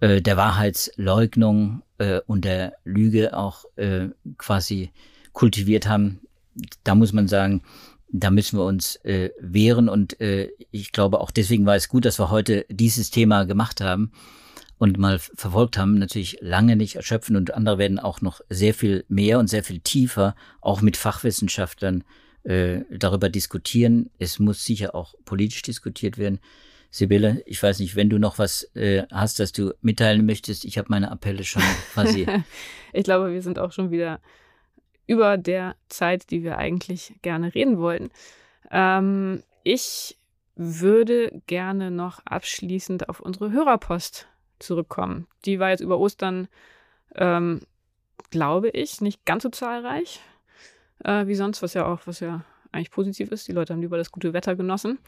[0.00, 4.08] äh, der Wahrheitsleugnung äh, und der Lüge auch äh,
[4.38, 4.90] quasi
[5.32, 6.20] kultiviert haben.
[6.84, 7.62] Da muss man sagen,
[8.12, 12.04] da müssen wir uns äh, wehren und äh, ich glaube auch deswegen war es gut,
[12.04, 14.10] dass wir heute dieses Thema gemacht haben
[14.80, 19.04] und mal verfolgt haben, natürlich lange nicht erschöpfen und andere werden auch noch sehr viel
[19.08, 22.02] mehr und sehr viel tiefer, auch mit Fachwissenschaftlern
[22.44, 24.08] äh, darüber diskutieren.
[24.18, 26.40] Es muss sicher auch politisch diskutiert werden.
[26.90, 30.64] Sibylle, ich weiß nicht, wenn du noch was äh, hast, das du mitteilen möchtest.
[30.64, 31.62] Ich habe meine Appelle schon
[31.92, 32.26] quasi.
[32.94, 34.18] ich glaube, wir sind auch schon wieder
[35.06, 38.08] über der Zeit, die wir eigentlich gerne reden wollten.
[38.70, 40.16] Ähm, ich
[40.56, 44.29] würde gerne noch abschließend auf unsere Hörerpost
[44.60, 45.26] zurückkommen.
[45.44, 46.48] Die war jetzt über Ostern,
[47.14, 47.60] ähm,
[48.30, 50.20] glaube ich, nicht ganz so zahlreich
[51.04, 53.48] äh, wie sonst, was ja auch, was ja eigentlich positiv ist.
[53.48, 54.98] Die Leute haben lieber das gute Wetter genossen.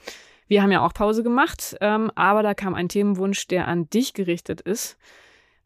[0.49, 4.15] Wir haben ja auch Pause gemacht, ähm, aber da kam ein Themenwunsch, der an dich
[4.15, 4.99] gerichtet ist.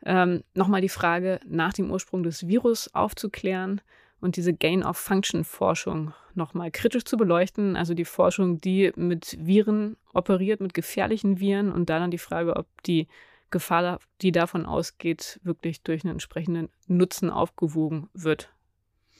[0.04, 3.80] Ähm, Nochmal die Frage nach dem Ursprung des Virus aufzuklären
[4.20, 7.76] und diese Gain-of-Function-Forschung nochmal kritisch zu beleuchten.
[7.76, 12.66] Also die Forschung, die mit Viren operiert, mit gefährlichen Viren und dann die Frage, ob
[12.84, 13.08] die
[13.50, 18.50] Gefahr, die davon ausgeht, wirklich durch einen entsprechenden Nutzen aufgewogen wird.